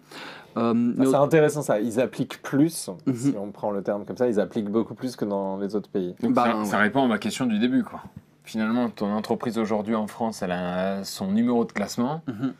Euh, 0.57 0.93
Ah, 0.99 1.03
c'est 1.05 1.13
intéressant 1.15 1.61
ça. 1.61 1.79
Ils 1.79 1.99
appliquent 1.99 2.41
plus, 2.41 2.89
Mhm. 3.05 3.15
si 3.15 3.35
on 3.37 3.51
prend 3.51 3.69
le 3.69 3.83
terme 3.83 4.03
comme 4.03 4.17
ça, 4.17 4.27
ils 4.27 4.39
appliquent 4.39 4.69
beaucoup 4.69 4.95
plus 4.95 5.15
que 5.15 5.25
dans 5.25 5.57
les 5.57 5.75
autres 5.75 5.89
pays. 5.89 6.15
Donc 6.23 6.33
Bah, 6.33 6.61
ça, 6.63 6.79
répond 6.79 7.03
à 7.03 7.07
ma 7.07 7.19
question 7.19 7.45
du 7.45 7.59
début, 7.59 7.83
quoi. 7.83 8.01
Finalement, 8.45 8.89
ton 8.89 9.11
entreprise 9.11 9.57
aujourd'hui 9.57 9.95
en 9.95 10.07
France, 10.07 10.41
elle 10.41 10.51
a 10.51 11.03
son 11.03 11.31
numéro 11.31 11.65
de 11.65 11.71
classement. 11.71 12.21
Mhm. 12.27 12.53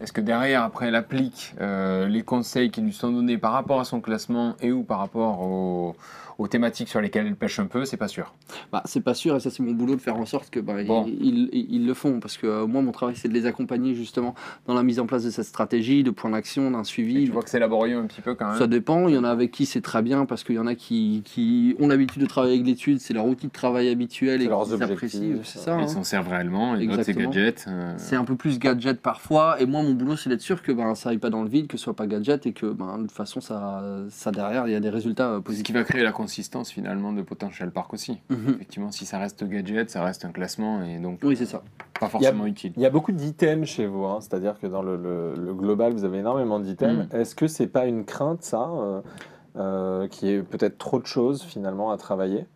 Est-ce 0.00 0.12
que 0.12 0.20
derrière, 0.20 0.62
après, 0.62 0.86
elle 0.88 0.94
applique 0.94 1.54
euh, 1.60 2.06
les 2.06 2.22
conseils 2.22 2.70
qui 2.70 2.80
lui 2.80 2.92
sont 2.92 3.10
donnés 3.10 3.38
par 3.38 3.52
rapport 3.52 3.80
à 3.80 3.84
son 3.84 4.00
classement 4.00 4.54
et 4.60 4.70
ou 4.72 4.82
par 4.84 4.98
rapport 4.98 5.40
aux, 5.42 5.96
aux 6.38 6.46
thématiques 6.46 6.88
sur 6.88 7.00
lesquelles 7.00 7.26
elle 7.26 7.34
pêche 7.34 7.58
un 7.58 7.66
peu 7.66 7.84
C'est 7.84 7.96
pas 7.96 8.06
sûr? 8.06 8.32
Bah, 8.70 8.80
c'est 8.84 9.00
pas 9.00 9.14
sûr 9.14 9.34
et 9.34 9.40
ça 9.40 9.50
c'est 9.50 9.60
mon 9.62 9.72
boulot 9.72 9.96
de 9.96 10.00
faire 10.00 10.16
en 10.16 10.24
sorte 10.24 10.50
que 10.50 10.60
bah, 10.60 10.74
Bon. 10.84 11.04
ils, 11.08 11.48
ils- 11.52 11.66
ils 11.70 11.86
le 11.86 11.94
font 11.94 12.20
parce 12.20 12.36
que 12.36 12.46
euh, 12.46 12.66
moi 12.66 12.80
mon 12.80 12.92
travail 12.92 13.16
c'est 13.16 13.26
de 13.28 13.34
les 13.34 13.44
accompagner 13.46 13.94
justement 13.94 14.36
dans 14.68 14.74
la 14.74 14.84
mise 14.84 15.00
en 15.00 15.06
place 15.06 15.24
de 15.24 15.30
cette 15.30 15.46
stratégie, 15.46 16.04
de 16.04 16.10
points 16.12 16.30
d'action, 16.30 16.70
d'un 16.70 16.82
Et 16.82 16.84
suivi. 16.84 17.24
tu 17.24 17.32
vois 17.32 17.42
que 17.42 17.50
c'est 17.50 17.58
laborieux 17.58 17.98
un 17.98 18.06
petit 18.06 18.20
peu 18.20 18.34
quand 18.36 18.46
même. 18.50 18.58
Ça 18.58 18.68
dépend, 18.68 19.08
il 19.08 19.16
y 19.16 19.18
en 19.18 19.24
a 19.24 19.30
avec 19.30 19.50
qui 19.50 19.66
c'est 19.66 19.80
très 19.80 20.00
bien 20.02 20.26
parce 20.26 20.44
qu'il 20.44 20.54
y 20.54 20.58
en 20.60 20.68
a 20.68 20.76
qui, 20.76 21.22
qui 21.24 21.74
ont 21.80 21.88
l'habitude 21.88 22.22
de 22.22 22.28
travailler 22.28 22.54
avec 22.54 22.66
l'étude, 22.66 23.00
c'est 23.00 23.14
leur 23.14 23.26
outil 23.26 23.48
de 23.48 23.52
travail 23.52 23.88
habituel 23.88 24.40
et 24.40 24.44
C'est 24.44 24.50
leurs 24.50 24.72
objectifs. 24.72 25.38
C'est 25.42 25.58
ça. 25.58 25.76
Ils 25.76 25.82
hein. 25.84 25.88
s'en 25.88 26.04
servent 26.04 26.28
réellement, 26.28 26.76
et 26.76 26.86
d'autres 26.86 27.02
c'est 27.02 27.10
Exactement. 27.10 27.30
gadget. 27.30 27.64
euh, 27.66 27.94
C'est 27.96 28.16
un 28.16 28.24
peu 28.24 28.36
plus 28.36 28.60
gadget 28.60 29.00
parfois 29.00 29.60
et 29.60 29.66
moi 29.66 29.82
mon 29.88 29.94
boulot 29.94 30.16
c'est 30.16 30.28
d'être 30.30 30.40
sûr 30.40 30.62
que 30.62 30.72
ben, 30.72 30.94
ça 30.94 31.10
aille 31.10 31.18
pas 31.18 31.30
dans 31.30 31.42
le 31.42 31.48
vide, 31.48 31.66
que 31.66 31.76
ce 31.76 31.84
soit 31.84 31.94
pas 31.96 32.06
gadget 32.06 32.46
et 32.46 32.52
que 32.52 32.66
ben, 32.66 32.96
de 32.98 33.02
toute 33.02 33.12
façon 33.12 33.40
ça, 33.40 33.82
ça 34.10 34.30
derrière 34.30 34.66
il 34.66 34.72
y 34.72 34.76
a 34.76 34.80
des 34.80 34.90
résultats 34.90 35.28
euh, 35.30 35.34
C'est 35.36 35.38
ce 35.38 35.44
positifs. 35.44 35.66
qui 35.66 35.72
va 35.72 35.84
créer 35.84 36.02
la 36.02 36.12
consistance 36.12 36.70
finalement 36.70 37.12
de 37.12 37.22
Potential 37.22 37.70
Park 37.70 37.92
aussi. 37.94 38.18
Mhm. 38.30 38.50
Effectivement, 38.56 38.90
si 38.92 39.06
ça 39.06 39.18
reste 39.18 39.44
gadget, 39.44 39.90
ça 39.90 40.04
reste 40.04 40.24
un 40.24 40.30
classement 40.32 40.82
et 40.84 40.98
donc 40.98 41.20
Oui 41.22 41.36
c'est 41.36 41.46
ça. 41.46 41.62
pas 41.98 42.08
forcément 42.08 42.46
utile. 42.46 42.72
Il 42.76 42.82
y 42.82 42.86
a 42.86 42.90
beaucoup 42.90 43.12
d'items 43.12 43.68
chez 43.68 43.86
vous, 43.86 44.04
hein, 44.04 44.18
c'est-à-dire 44.20 44.58
que 44.60 44.66
dans 44.66 44.82
le, 44.82 44.96
le- 44.96 45.34
le 45.34 45.54
global, 45.54 45.92
vous 45.92 46.04
avez 46.04 46.18
énormément 46.18 46.60
d'items. 46.60 47.06
Mm. 47.12 47.16
Est-ce 47.16 47.34
que 47.34 47.46
c'est 47.46 47.66
pas 47.68 47.86
une 47.86 48.04
crainte, 48.04 48.42
ça, 48.42 48.68
euh, 48.70 49.00
euh, 49.56 50.08
qui 50.08 50.28
est 50.28 50.42
peut-être 50.42 50.78
trop 50.78 50.98
de 51.00 51.06
choses 51.06 51.42
finalement 51.42 51.90
à 51.90 51.96
travailler? 51.96 52.46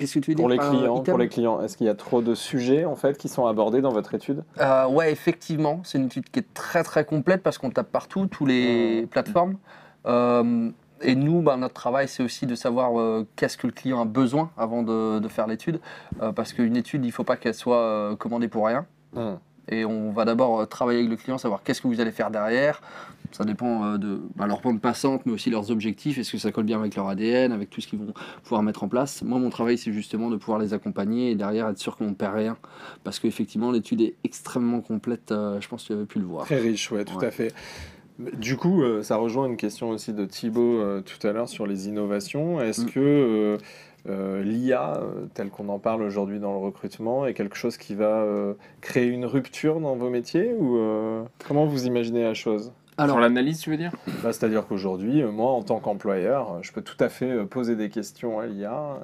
Qu'est-ce 0.00 0.14
que 0.14 0.18
tu 0.20 0.30
veux 0.30 0.36
pour 0.36 0.48
les 0.48 0.56
par 0.56 0.70
clients 0.70 1.00
Pour 1.00 1.18
les 1.18 1.28
clients, 1.28 1.60
est-ce 1.62 1.76
qu'il 1.76 1.86
y 1.86 1.90
a 1.90 1.94
trop 1.94 2.22
de 2.22 2.34
sujets 2.34 2.84
en 2.84 2.96
fait 2.96 3.18
qui 3.18 3.28
sont 3.28 3.46
abordés 3.46 3.80
dans 3.82 3.92
votre 3.92 4.14
étude? 4.14 4.42
Euh, 4.58 4.88
ouais, 4.88 5.12
effectivement, 5.12 5.80
c'est 5.84 5.98
une 5.98 6.06
étude 6.06 6.30
qui 6.30 6.40
est 6.40 6.54
très 6.54 6.82
très 6.82 7.04
complète 7.04 7.42
parce 7.42 7.58
qu'on 7.58 7.70
tape 7.70 7.92
partout, 7.92 8.26
tous 8.26 8.46
les 8.46 9.06
plateformes. 9.10 9.56
Euh, 10.06 10.70
et 11.02 11.14
nous, 11.14 11.40
bah, 11.40 11.56
notre 11.56 11.74
travail, 11.74 12.08
c'est 12.08 12.22
aussi 12.22 12.46
de 12.46 12.54
savoir 12.54 12.98
euh, 12.98 13.26
qu'est-ce 13.36 13.56
que 13.56 13.66
le 13.66 13.72
client 13.72 14.00
a 14.00 14.04
besoin 14.04 14.50
avant 14.56 14.82
de, 14.82 15.18
de 15.18 15.28
faire 15.28 15.46
l'étude. 15.46 15.80
Euh, 16.20 16.32
parce 16.32 16.52
qu'une 16.52 16.76
étude, 16.76 17.04
il 17.04 17.08
ne 17.08 17.12
faut 17.12 17.24
pas 17.24 17.36
qu'elle 17.36 17.54
soit 17.54 17.78
euh, 17.78 18.16
commandée 18.16 18.48
pour 18.48 18.66
rien. 18.66 18.86
Hmm. 19.14 19.36
Et 19.68 19.84
on 19.84 20.10
va 20.10 20.24
d'abord 20.24 20.60
euh, 20.60 20.66
travailler 20.66 20.98
avec 20.98 21.10
le 21.10 21.16
client, 21.16 21.38
savoir 21.38 21.62
qu'est-ce 21.62 21.80
que 21.80 21.88
vous 21.88 22.00
allez 22.00 22.10
faire 22.10 22.30
derrière. 22.30 22.82
Ça 23.32 23.44
dépend 23.44 23.84
euh, 23.84 23.98
de 23.98 24.20
bah, 24.36 24.46
leur 24.46 24.60
bande 24.60 24.80
passante, 24.80 25.22
mais 25.26 25.32
aussi 25.32 25.50
leurs 25.50 25.70
objectifs. 25.70 26.18
Est-ce 26.18 26.32
que 26.32 26.38
ça 26.38 26.50
colle 26.52 26.64
bien 26.64 26.78
avec 26.80 26.96
leur 26.96 27.08
ADN, 27.08 27.52
avec 27.52 27.70
tout 27.70 27.80
ce 27.80 27.86
qu'ils 27.86 27.98
vont 27.98 28.12
pouvoir 28.42 28.62
mettre 28.62 28.82
en 28.82 28.88
place? 28.88 29.22
Moi, 29.22 29.38
mon 29.38 29.50
travail, 29.50 29.78
c'est 29.78 29.92
justement 29.92 30.30
de 30.30 30.36
pouvoir 30.36 30.58
les 30.58 30.74
accompagner 30.74 31.30
et 31.30 31.34
derrière 31.36 31.68
être 31.68 31.78
sûr 31.78 31.96
qu'on 31.96 32.08
ne 32.08 32.14
perd 32.14 32.34
rien. 32.34 32.56
Parce 33.04 33.18
qu'effectivement, 33.20 33.70
l'étude 33.70 34.00
est 34.00 34.14
extrêmement 34.24 34.80
complète. 34.80 35.30
euh, 35.32 35.60
je 35.60 35.68
pense 35.68 35.82
que 35.82 35.86
tu 35.88 35.92
avais 35.92 36.06
pu 36.06 36.18
le 36.18 36.24
voir. 36.26 36.44
Très 36.46 36.58
riche, 36.60 36.90
ouais, 36.90 37.04
tout 37.04 37.16
Ouais. 37.18 37.26
à 37.26 37.30
fait. 37.30 37.54
Du 38.38 38.56
coup, 38.56 38.82
euh, 38.82 39.02
ça 39.02 39.16
rejoint 39.16 39.46
une 39.46 39.56
question 39.56 39.90
aussi 39.90 40.12
de 40.12 40.26
Thibaut 40.26 40.78
euh, 40.80 41.00
tout 41.00 41.26
à 41.26 41.32
l'heure 41.32 41.48
sur 41.48 41.66
les 41.66 41.88
innovations. 41.88 42.60
Est-ce 42.60 42.82
Mm. 42.82 42.90
que 42.90 43.00
euh, 43.00 43.56
euh, 44.08 44.42
l'IA, 44.42 44.98
euh, 44.98 45.26
tel 45.32 45.48
qu'on 45.50 45.68
en 45.70 45.78
parle 45.78 46.02
aujourd'hui 46.02 46.38
dans 46.38 46.52
le 46.52 46.58
recrutement, 46.58 47.24
est 47.26 47.32
quelque 47.34 47.56
chose 47.56 47.76
qui 47.78 47.94
va 47.94 48.26
créer 48.82 49.06
une 49.06 49.24
rupture 49.24 49.80
dans 49.80 49.96
vos 49.96 50.10
métiers 50.10 50.52
ou 50.58 50.78
comment 51.46 51.64
vous 51.64 51.86
imaginez 51.86 52.22
la 52.22 52.34
chose? 52.34 52.72
Alors, 53.00 53.16
Sur 53.16 53.20
l'analyse, 53.20 53.60
tu 53.60 53.70
veux 53.70 53.76
dire? 53.76 53.92
Bah, 54.22 54.32
C'est-à-dire 54.32 54.66
qu'aujourd'hui, 54.66 55.22
euh, 55.22 55.30
moi, 55.30 55.50
en 55.52 55.62
tant 55.62 55.78
qu'employeur, 55.80 56.52
euh, 56.54 56.58
je 56.62 56.72
peux 56.72 56.82
tout 56.82 56.96
à 57.02 57.08
fait 57.08 57.30
euh, 57.30 57.44
poser 57.46 57.76
des 57.76 57.88
questions 57.88 58.38
à 58.40 58.46
l'IA. 58.46 58.98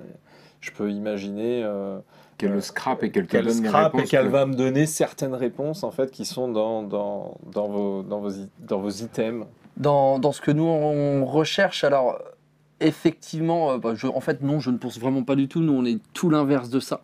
Je 0.60 0.70
peux 0.70 0.90
imaginer 0.90 1.62
euh, 1.64 1.98
Qu'elle 2.38 2.52
le 2.52 2.60
scrape 2.60 3.02
et 3.04 3.10
qu'elle 3.10 3.26
te 3.26 3.32
qu'elle 3.32 3.44
donne 3.44 3.54
scrape 3.54 3.94
et 3.94 3.96
réponses 3.98 4.10
qu'elle 4.10 4.26
que- 4.26 4.30
va 4.30 4.46
me 4.46 4.54
donner 4.54 4.86
certaines 4.86 5.34
réponses 5.34 5.84
en 5.84 5.90
fait 5.90 6.10
qui 6.10 6.24
sont 6.24 6.48
dans, 6.48 6.82
dans, 6.82 7.36
dans, 7.52 7.68
vos, 7.68 8.02
dans, 8.02 8.20
vos, 8.20 8.30
dans 8.60 8.78
vos 8.78 8.90
items. 8.90 9.46
dans, 9.76 10.18
dans 10.18 10.32
ce 10.32 10.40
que 10.40 10.50
nous 10.50 10.64
on 10.64 11.24
recherche, 11.24 11.84
alors 11.84 12.18
effectivement, 12.80 13.78
bah, 13.78 13.92
je- 13.94 14.06
en 14.06 14.20
fait 14.20 14.42
non, 14.42 14.60
je 14.60 14.70
ne 14.70 14.76
pense 14.78 14.98
vraiment 14.98 15.22
pas 15.22 15.34
du 15.36 15.48
tout. 15.48 15.60
Nous, 15.60 15.72
on 15.72 15.84
est 15.84 15.98
tout 16.12 16.28
l'inverse 16.30 16.68
de 16.70 16.80
ça. 16.80 17.00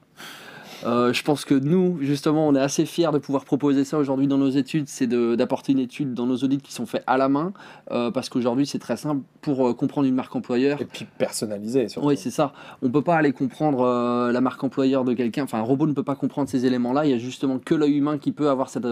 Euh, 0.85 1.13
je 1.13 1.23
pense 1.23 1.45
que 1.45 1.55
nous, 1.55 1.99
justement, 2.01 2.49
on 2.49 2.55
est 2.55 2.61
assez 2.61 2.87
fiers 2.87 3.11
de 3.13 3.19
pouvoir 3.19 3.45
proposer 3.45 3.85
ça 3.85 3.99
aujourd'hui 3.99 4.27
dans 4.27 4.39
nos 4.39 4.51
études, 4.51 4.89
c'est 4.89 5.07
d'apporter 5.07 5.73
une 5.73 5.79
étude 5.79 6.15
dans 6.15 6.27
nos 6.27 6.37
audits 6.37 6.59
qui 6.59 6.73
sont 6.73 6.87
faits 6.87 7.05
à 7.07 7.17
la 7.17 7.29
main, 7.29 7.53
euh, 7.91 8.11
parce 8.11 8.29
qu'aujourd'hui 8.29 8.67
c'est 8.67 8.79
très 8.79 8.97
simple 8.97 9.23
pour 9.41 9.69
euh, 9.69 9.75
comprendre 9.75 10.07
une 10.07 10.15
marque 10.15 10.35
employeur. 10.35 10.81
Et 10.81 10.85
puis 10.85 11.07
personnalisé 11.19 11.89
surtout. 11.89 12.09
Oui, 12.09 12.17
c'est 12.17 12.31
ça. 12.31 12.53
On 12.83 12.91
peut 12.91 13.03
pas 13.03 13.17
aller 13.17 13.33
comprendre 13.33 14.31
la 14.33 14.41
marque 14.41 14.63
employeur 14.65 15.05
de 15.05 15.13
quelqu'un. 15.13 15.45
Enfin, 15.45 15.59
un 15.59 15.63
robot 15.63 15.87
ne 15.87 15.93
peut 15.93 16.03
pas 16.03 16.17
comprendre 16.17 16.49
ces 16.49 16.67
éléments-là. 16.67 17.05
Il 17.07 17.11
y 17.11 17.15
a 17.15 17.19
justement 17.19 17.59
que 17.59 17.75
l'œil 17.75 17.97
humain 17.97 18.19
qui 18.19 18.33
peut 18.33 18.49
avoir 18.49 18.69
cette 18.69 18.87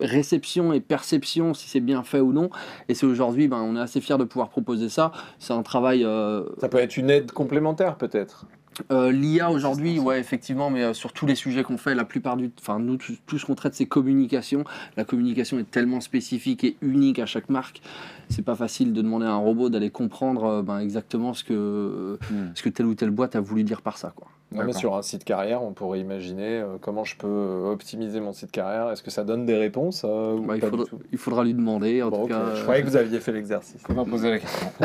réception 0.00 0.72
et 0.72 0.80
perception 0.80 1.54
si 1.54 1.68
c'est 1.68 1.80
bien 1.80 2.02
fait 2.02 2.20
ou 2.20 2.32
non. 2.32 2.50
Et 2.88 2.94
c'est 2.94 3.06
aujourd'hui, 3.06 3.48
ben, 3.48 3.58
on 3.58 3.76
est 3.76 3.80
assez 3.80 4.00
fiers 4.00 4.18
de 4.18 4.24
pouvoir 4.24 4.48
proposer 4.48 4.88
ça. 4.88 5.12
C'est 5.38 5.52
un 5.52 5.62
travail. 5.62 6.04
euh, 6.04 6.44
Ça 6.60 6.68
peut 6.68 6.78
être 6.78 6.96
une 6.96 7.10
aide 7.10 7.32
complémentaire 7.32 7.96
peut-être. 7.96 8.46
Euh, 8.90 9.12
L'IA 9.12 9.50
aujourd'hui, 9.50 9.98
ouais, 9.98 10.18
effectivement, 10.20 10.70
mais 10.70 10.82
euh, 10.82 10.94
sur 10.94 11.12
tous 11.12 11.26
les 11.26 11.34
sujets 11.34 11.62
qu'on 11.62 11.78
fait, 11.78 11.94
la 11.94 12.04
plupart 12.04 12.36
du, 12.36 12.50
enfin 12.60 12.78
nous, 12.78 12.96
tout, 12.96 13.14
tout 13.26 13.38
ce 13.38 13.46
qu'on 13.46 13.54
traite, 13.54 13.74
c'est 13.74 13.86
communication. 13.86 14.64
La 14.96 15.04
communication 15.04 15.58
est 15.58 15.70
tellement 15.70 16.00
spécifique 16.00 16.64
et 16.64 16.76
unique 16.80 17.18
à 17.18 17.26
chaque 17.26 17.48
marque, 17.48 17.82
c'est 18.28 18.44
pas 18.44 18.54
facile 18.56 18.92
de 18.92 19.02
demander 19.02 19.26
à 19.26 19.32
un 19.32 19.36
robot 19.36 19.68
d'aller 19.68 19.90
comprendre 19.90 20.44
euh, 20.44 20.62
ben, 20.62 20.78
exactement 20.78 21.34
ce 21.34 21.44
que, 21.44 22.18
Hmm. 22.30 22.50
ce 22.54 22.62
que 22.62 22.68
telle 22.68 22.86
ou 22.86 22.94
telle 22.94 23.10
boîte 23.10 23.36
a 23.36 23.40
voulu 23.40 23.64
dire 23.64 23.82
par 23.82 23.98
ça, 23.98 24.12
quoi. 24.14 24.28
Non, 24.52 24.60
mais 24.60 24.66
D'accord. 24.66 24.80
sur 24.80 24.94
un 24.94 25.02
site 25.02 25.24
carrière, 25.24 25.62
on 25.64 25.72
pourrait 25.72 25.98
imaginer 25.98 26.60
euh, 26.60 26.76
comment 26.80 27.02
je 27.02 27.16
peux 27.16 27.26
euh, 27.26 27.72
optimiser 27.72 28.20
mon 28.20 28.32
site 28.32 28.52
carrière. 28.52 28.90
Est-ce 28.90 29.02
que 29.02 29.10
ça 29.10 29.24
donne 29.24 29.46
des 29.46 29.56
réponses 29.56 30.04
euh, 30.04 30.34
ou 30.34 30.42
Bah, 30.42 30.54
il, 30.56 30.60
pas 30.60 30.68
faudra, 30.68 30.84
du 30.84 30.90
tout? 30.90 30.98
il 31.10 31.18
faudra 31.18 31.42
lui 31.42 31.54
demander, 31.54 32.02
en 32.02 32.10
Bon, 32.10 32.22
tout 32.22 32.28
cas. 32.28 32.54
Je 32.54 32.62
croyais 32.62 32.82
que 32.82 32.86
vous 32.86 32.96
aviez 32.96 33.18
fait 33.18 33.32
l'exercice. 33.32 33.82
On 33.88 33.94
va 33.94 34.04
poser 34.04 34.30
la 34.30 34.38
question. 34.38 34.68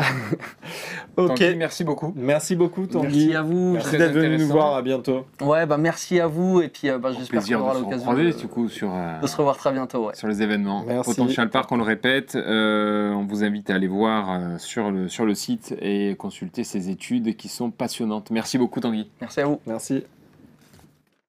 Ok. 1.16 1.28
Tanguy, 1.28 1.56
merci 1.56 1.84
beaucoup. 1.84 2.12
Merci 2.16 2.56
beaucoup 2.56 2.86
Tanguy. 2.86 3.26
Merci 3.26 3.34
à 3.36 3.42
vous. 3.42 3.72
Merci 3.72 3.88
Très 3.88 3.98
d'être 3.98 4.12
venu 4.12 4.38
nous 4.38 4.46
voir. 4.46 4.76
À 4.76 4.82
bientôt. 4.82 5.26
Ouais, 5.40 5.66
bah 5.66 5.76
merci 5.76 6.20
à 6.20 6.26
vous 6.26 6.60
et 6.62 6.68
puis 6.68 6.88
euh, 6.88 6.98
bah, 6.98 7.10
j'espère 7.16 7.44
qu'on 7.44 7.54
aura 7.60 7.74
l'occasion 7.74 8.12
de, 8.14 8.20
euh, 8.20 9.26
se 9.26 9.36
revoir 9.36 9.56
très 9.56 9.72
bientôt. 9.72 10.06
Ouais. 10.06 10.14
sur 10.14 10.28
les 10.28 10.42
événements. 10.42 10.84
Merci. 10.86 11.10
Potential 11.10 11.50
Park, 11.50 11.70
on 11.72 11.76
le 11.76 11.82
répète, 11.82 12.36
euh, 12.36 13.12
on 13.12 13.24
vous 13.24 13.44
invite 13.44 13.70
à 13.70 13.74
aller 13.74 13.88
voir 13.88 14.30
euh, 14.30 14.58
sur, 14.58 14.90
le, 14.90 15.08
sur 15.08 15.26
le 15.26 15.34
site 15.34 15.74
et 15.80 16.14
consulter 16.16 16.64
ces 16.64 16.90
études 16.90 17.36
qui 17.36 17.48
sont 17.48 17.70
passionnantes. 17.70 18.30
Merci 18.30 18.56
beaucoup 18.56 18.80
Tanguy. 18.80 19.10
Merci 19.20 19.40
à 19.40 19.46
vous. 19.46 19.49
Merci. 19.66 20.04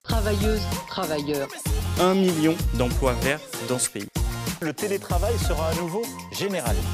Travailleuses, 0.03 0.61
travailleurs. 0.87 1.47
Un 1.99 2.13
million 2.15 2.55
d'emplois 2.75 3.13
verts 3.21 3.39
dans 3.69 3.79
ce 3.79 3.89
pays. 3.89 4.07
Le 4.61 4.73
télétravail 4.73 5.37
sera 5.39 5.69
à 5.69 5.75
nouveau 5.75 6.03
généralisé. 6.31 6.85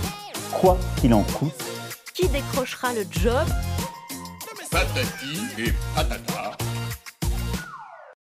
Quoi 0.53 0.77
qu'il 0.99 1.13
en 1.13 1.23
coûte, 1.23 1.53
Qui 2.13 2.27
décrochera 2.29 2.93
le 2.93 3.05
job? 3.09 3.45
Patati 4.71 5.39
et 5.57 5.73
patata. 5.95 6.57